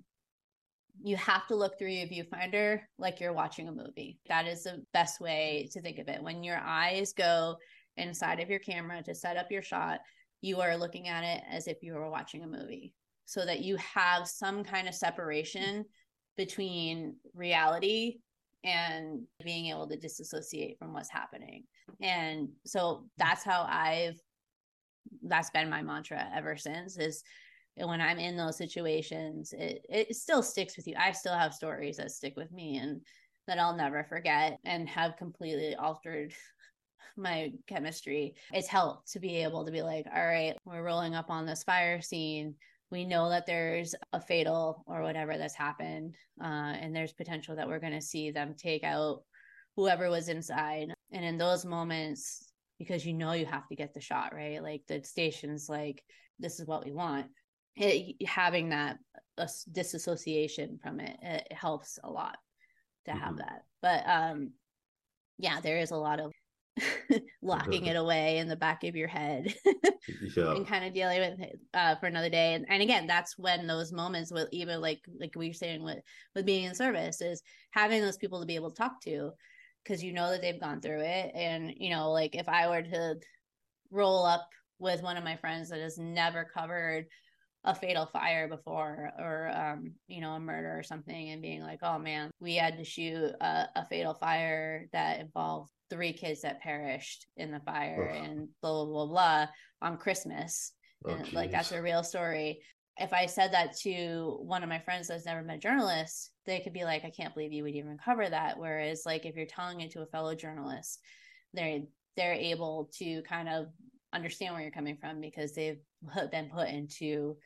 [1.02, 4.20] you have to look through your viewfinder like you're watching a movie.
[4.28, 6.22] That is the best way to think of it.
[6.22, 7.56] When your eyes go
[7.96, 10.00] inside of your camera to set up your shot,
[10.40, 12.94] you are looking at it as if you were watching a movie
[13.24, 15.84] so that you have some kind of separation
[16.36, 18.18] between reality
[18.64, 21.64] and being able to disassociate from what's happening.
[22.00, 24.20] And so that's how I've
[25.22, 27.24] that's been my mantra ever since is
[27.76, 30.94] and when i'm in those situations it it still sticks with you.
[30.98, 33.00] I still have stories that stick with me and
[33.46, 36.32] that i'll never forget and have completely altered
[37.16, 38.34] my chemistry.
[38.52, 41.62] It's helped to be able to be like all right we're rolling up on this
[41.64, 42.54] fire scene.
[42.90, 47.66] We know that there's a fatal or whatever that's happened uh, and there's potential that
[47.66, 49.22] we're going to see them take out
[49.76, 50.92] whoever was inside.
[51.10, 54.62] And in those moments because you know you have to get the shot right?
[54.62, 56.02] Like the station's like
[56.38, 57.26] this is what we want
[57.76, 58.98] it, having that
[59.38, 62.36] uh, disassociation from it, it helps a lot
[63.06, 63.38] to have mm-hmm.
[63.38, 63.64] that.
[63.80, 64.52] But um,
[65.38, 66.32] yeah, there is a lot of
[67.42, 69.54] locking it away in the back of your head
[70.36, 70.52] yeah.
[70.52, 72.54] and kind of dealing with it uh, for another day.
[72.54, 75.98] And, and again, that's when those moments with even like like we were saying with
[76.34, 77.42] with being in service is
[77.72, 79.32] having those people to be able to talk to
[79.82, 81.32] because you know that they've gone through it.
[81.34, 83.16] And you know, like if I were to
[83.90, 84.48] roll up
[84.78, 87.06] with one of my friends that has never covered
[87.64, 91.78] a fatal fire before or um you know a murder or something and being like
[91.82, 96.60] oh man we had to shoot a, a fatal fire that involved three kids that
[96.60, 98.24] perished in the fire Ugh.
[98.24, 99.46] and blah blah blah blah
[99.82, 100.72] on christmas.
[101.04, 102.62] Oh, and like that's a real story.
[102.96, 106.60] If i said that to one of my friends that's never been a journalist they
[106.60, 108.58] could be like i can't believe you would even cover that.
[108.58, 111.00] Whereas like if you're telling it to a fellow journalist
[111.52, 111.80] they're
[112.16, 113.66] they're able to kind of
[114.12, 115.80] understand where you're coming from because they've
[116.30, 117.36] been put into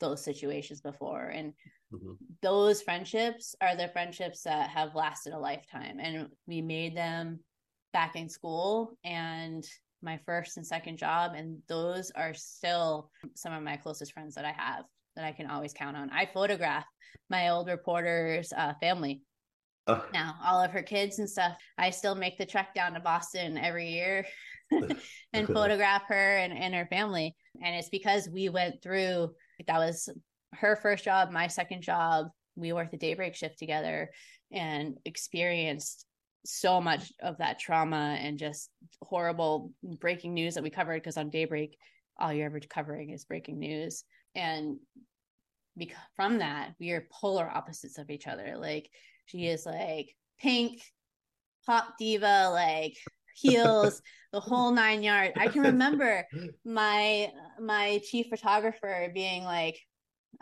[0.00, 1.26] those situations before.
[1.26, 1.52] And
[1.92, 2.12] mm-hmm.
[2.42, 5.98] those friendships are the friendships that have lasted a lifetime.
[6.00, 7.40] And we made them
[7.92, 9.64] back in school and
[10.02, 11.32] my first and second job.
[11.34, 14.84] And those are still some of my closest friends that i have
[15.14, 16.10] that i can always count on.
[16.10, 16.84] I photograph
[17.30, 19.22] my old reporter's uh, family
[19.86, 21.56] uh, now all of her kids and stuff.
[21.78, 24.26] I still make the trek down to boston every year
[25.32, 27.34] and photograph her and, and her family.
[27.62, 29.30] And it's because we went through
[29.66, 30.08] that was
[30.54, 32.28] her first job, my second job.
[32.54, 34.10] We worked the daybreak shift together
[34.52, 36.06] and experienced
[36.44, 38.70] so much of that trauma and just
[39.02, 41.76] horrible breaking news that we covered because on daybreak
[42.18, 44.04] all you're ever covering is breaking news
[44.34, 44.76] and
[45.76, 48.88] because from that we are polar opposites of each other like
[49.26, 50.80] she is like pink
[51.66, 52.96] pop diva like
[53.36, 55.34] heels, the whole nine yards.
[55.36, 56.26] I can remember
[56.64, 57.30] my
[57.60, 59.78] my chief photographer being like,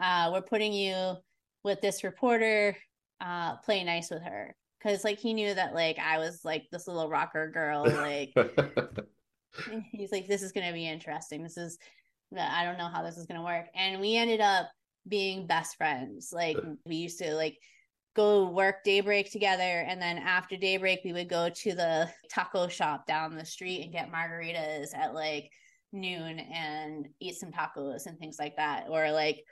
[0.00, 1.14] uh, "We're putting you
[1.62, 2.76] with this reporter.
[3.20, 6.86] Uh, play nice with her." Because like he knew that like I was like this
[6.86, 7.84] little rocker girl.
[7.86, 8.32] Like
[9.92, 11.42] he's like, "This is gonna be interesting.
[11.42, 11.78] This is."
[12.36, 14.68] I don't know how this is gonna work, and we ended up
[15.06, 16.30] being best friends.
[16.32, 17.58] Like we used to like
[18.14, 23.06] go work daybreak together and then after daybreak we would go to the taco shop
[23.06, 25.50] down the street and get margaritas at like
[25.92, 28.86] noon and eat some tacos and things like that.
[28.88, 29.44] Or like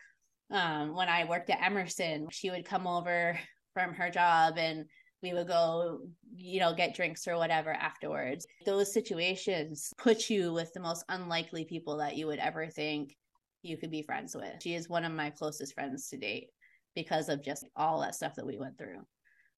[0.50, 3.38] um, when i worked at emerson she would come over
[3.74, 4.84] from her job and
[5.22, 6.00] we would go
[6.34, 8.46] you know get drinks or whatever afterwards.
[8.66, 13.16] Those situations put you with the most unlikely people that you would ever think
[13.62, 14.60] you could be friends with.
[14.60, 16.48] She is one of my closest friends to date
[16.95, 18.99] because of just all that stuff that we went through.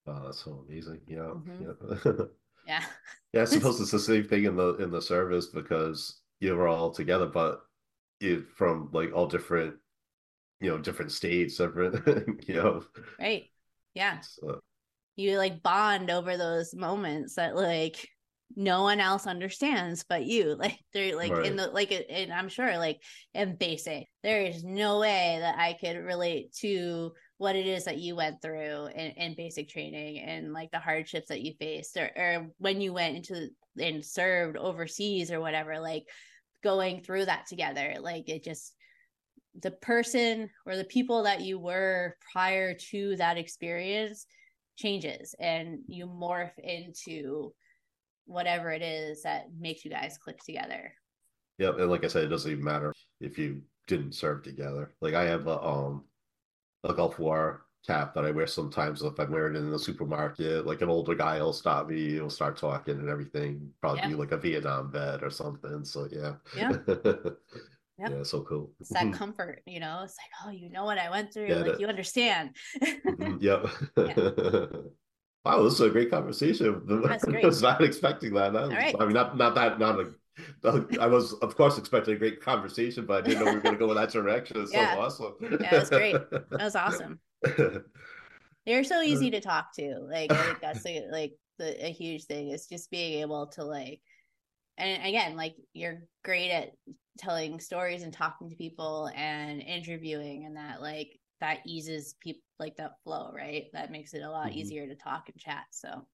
[0.07, 1.01] Oh, that's so amazing.
[1.07, 1.18] Yeah.
[1.18, 1.62] Mm-hmm.
[1.62, 2.24] Yeah.
[2.66, 2.85] yeah.
[3.32, 3.43] yeah.
[3.43, 6.91] I suppose it's the same thing in the in the service because you were all
[6.91, 7.61] together, but
[8.20, 9.74] you from like all different,
[10.61, 12.85] you know, different states, different, you know.
[13.18, 13.45] Right.
[13.95, 14.20] Yeah.
[14.20, 14.61] So.
[15.16, 18.09] You like bond over those moments that like
[18.57, 21.47] no one else understands but you like they're like right.
[21.47, 23.01] in the like and i'm sure like
[23.32, 27.99] in basic there is no way that i could relate to what it is that
[27.99, 32.11] you went through in, in basic training and like the hardships that you faced or,
[32.16, 33.49] or when you went into
[33.80, 36.05] and served overseas or whatever like
[36.62, 38.74] going through that together like it just
[39.62, 44.26] the person or the people that you were prior to that experience
[44.76, 47.53] changes and you morph into
[48.26, 50.93] whatever it is that makes you guys click together.
[51.59, 54.95] Yep, and like I said, it doesn't even matter if you didn't serve together.
[55.01, 56.05] Like I have a um
[56.85, 60.66] a Gulf War cap that I wear sometimes if I'm wearing it in the supermarket.
[60.66, 63.70] Like an older guy will stop me, he'll start talking and everything.
[63.80, 64.16] Probably yeah.
[64.16, 65.85] like a Vietnam vet or something.
[65.85, 66.35] So yeah.
[66.57, 66.72] Yeah.
[67.97, 68.11] Yep.
[68.11, 68.72] Yeah, so cool.
[68.80, 70.01] It's that comfort, you know.
[70.03, 71.47] It's like, oh, you know what I went through.
[71.47, 71.80] Yeah, like that...
[71.80, 72.51] you understand.
[72.82, 73.66] Mm-hmm, yep.
[73.97, 74.80] yeah.
[75.45, 76.82] Wow, this is a great conversation.
[77.05, 77.45] That's great.
[77.45, 78.53] I was not expecting that.
[78.53, 78.97] that was, right.
[78.99, 80.12] I mean, not not that not a.
[80.64, 83.74] I was, of course, expecting a great conversation, but I didn't know we were going
[83.74, 84.61] to go in that direction.
[84.61, 84.95] It's yeah.
[84.95, 85.35] so awesome.
[85.41, 86.16] Yeah, that's great.
[86.30, 87.20] That was awesome.
[88.66, 89.99] They're so easy to talk to.
[90.01, 93.64] Like, I think that's the, like the a huge thing is just being able to
[93.64, 94.01] like,
[94.78, 96.72] and again, like you're great at
[97.18, 102.76] telling stories and talking to people and interviewing, and that like that eases people like
[102.76, 103.66] that flow, right?
[103.72, 104.59] That makes it a lot mm-hmm.
[104.59, 105.64] easier to talk and chat.
[105.70, 106.07] So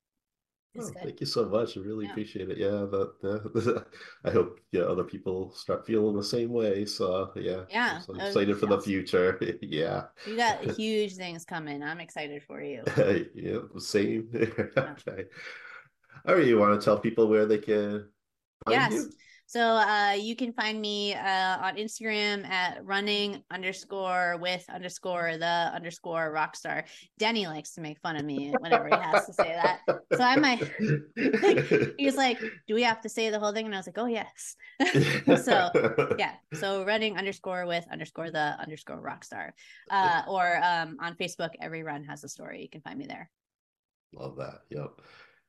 [0.79, 1.77] oh, thank you so much.
[1.77, 2.11] I really yeah.
[2.13, 2.59] appreciate it.
[2.59, 3.85] Yeah, that
[4.25, 6.85] I hope yeah other people start feeling the same way.
[6.85, 8.79] So yeah, yeah, I'm excited for awesome.
[8.79, 9.39] the future.
[9.63, 11.83] yeah, you got huge things coming.
[11.83, 12.83] I'm excited for you.
[13.35, 14.29] yeah, same.
[14.35, 15.25] okay.
[16.27, 18.09] All right, you want to tell people where they can
[18.65, 18.93] find yes.
[18.93, 19.11] you?
[19.51, 25.73] So uh, you can find me uh, on Instagram at running underscore with underscore the
[25.75, 26.85] underscore rock star.
[27.19, 29.81] Denny likes to make fun of me whenever he has to say that.
[29.89, 30.61] So I might,
[31.43, 32.39] like, he's like,
[32.69, 33.67] do we have to say the whole thing?
[33.67, 34.55] And I was like, oh, yes.
[35.43, 35.71] so
[36.17, 36.35] yeah.
[36.55, 39.53] So running underscore with underscore the underscore rock star.
[39.91, 42.63] Uh, or um, on Facebook, every run has a story.
[42.63, 43.29] You can find me there.
[44.15, 44.61] Love that.
[44.71, 45.01] Yep.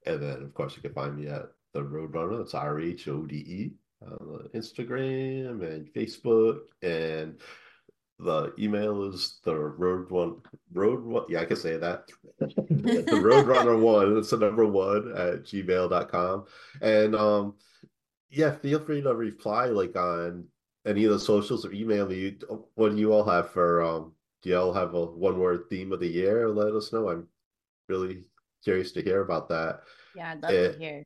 [0.08, 1.44] And then, of course, you can find me at
[1.76, 2.42] the Rhode Runner.
[2.42, 3.72] It's R H O D E
[4.06, 7.40] uh, Instagram and Facebook, and
[8.20, 10.38] the email is the road one
[10.74, 11.26] road one.
[11.30, 12.10] Yeah, I can say that.
[12.40, 14.18] the Rhode Runner one.
[14.18, 16.46] It's the number one at gmail.com.
[16.82, 17.56] And um,
[18.30, 20.46] yeah, feel free to reply like on
[20.86, 22.38] any of the socials or email me.
[22.76, 24.14] What do you all have for um?
[24.42, 26.50] Do you all have a one word theme of the year?
[26.50, 27.10] Let us know.
[27.10, 27.28] I'm
[27.88, 28.26] really
[28.64, 29.82] curious to hear about that.
[30.16, 31.04] Yeah, I'd love and, to hear.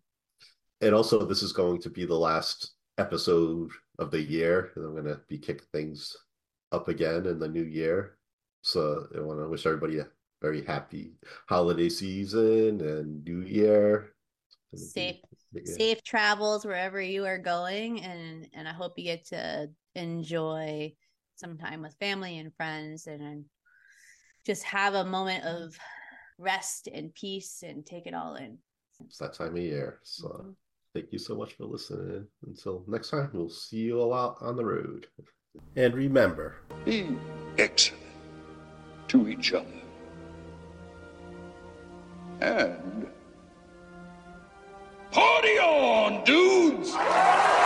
[0.82, 4.94] And also, this is going to be the last episode of the year, and I'm
[4.94, 6.16] going to be kicking things
[6.72, 8.18] up again in the new year.
[8.62, 10.08] So I want to wish everybody a
[10.42, 11.14] very happy
[11.48, 14.14] holiday season and new year.
[14.76, 15.18] Safe,
[15.64, 20.94] safe travels wherever you are going, and and I hope you get to enjoy
[21.36, 23.46] some time with family and friends, and
[24.46, 25.78] just have a moment of
[26.38, 28.58] rest and peace and take it all in.
[29.06, 30.00] It's that time of year.
[30.04, 30.50] So mm-hmm.
[30.96, 32.26] Thank you so much for listening.
[32.48, 35.08] Until next time, we'll see you all out on the road.
[35.76, 37.18] And remember be
[37.58, 38.02] excellent
[39.10, 39.68] to each other.
[42.42, 43.08] And
[45.12, 47.65] party on, dude!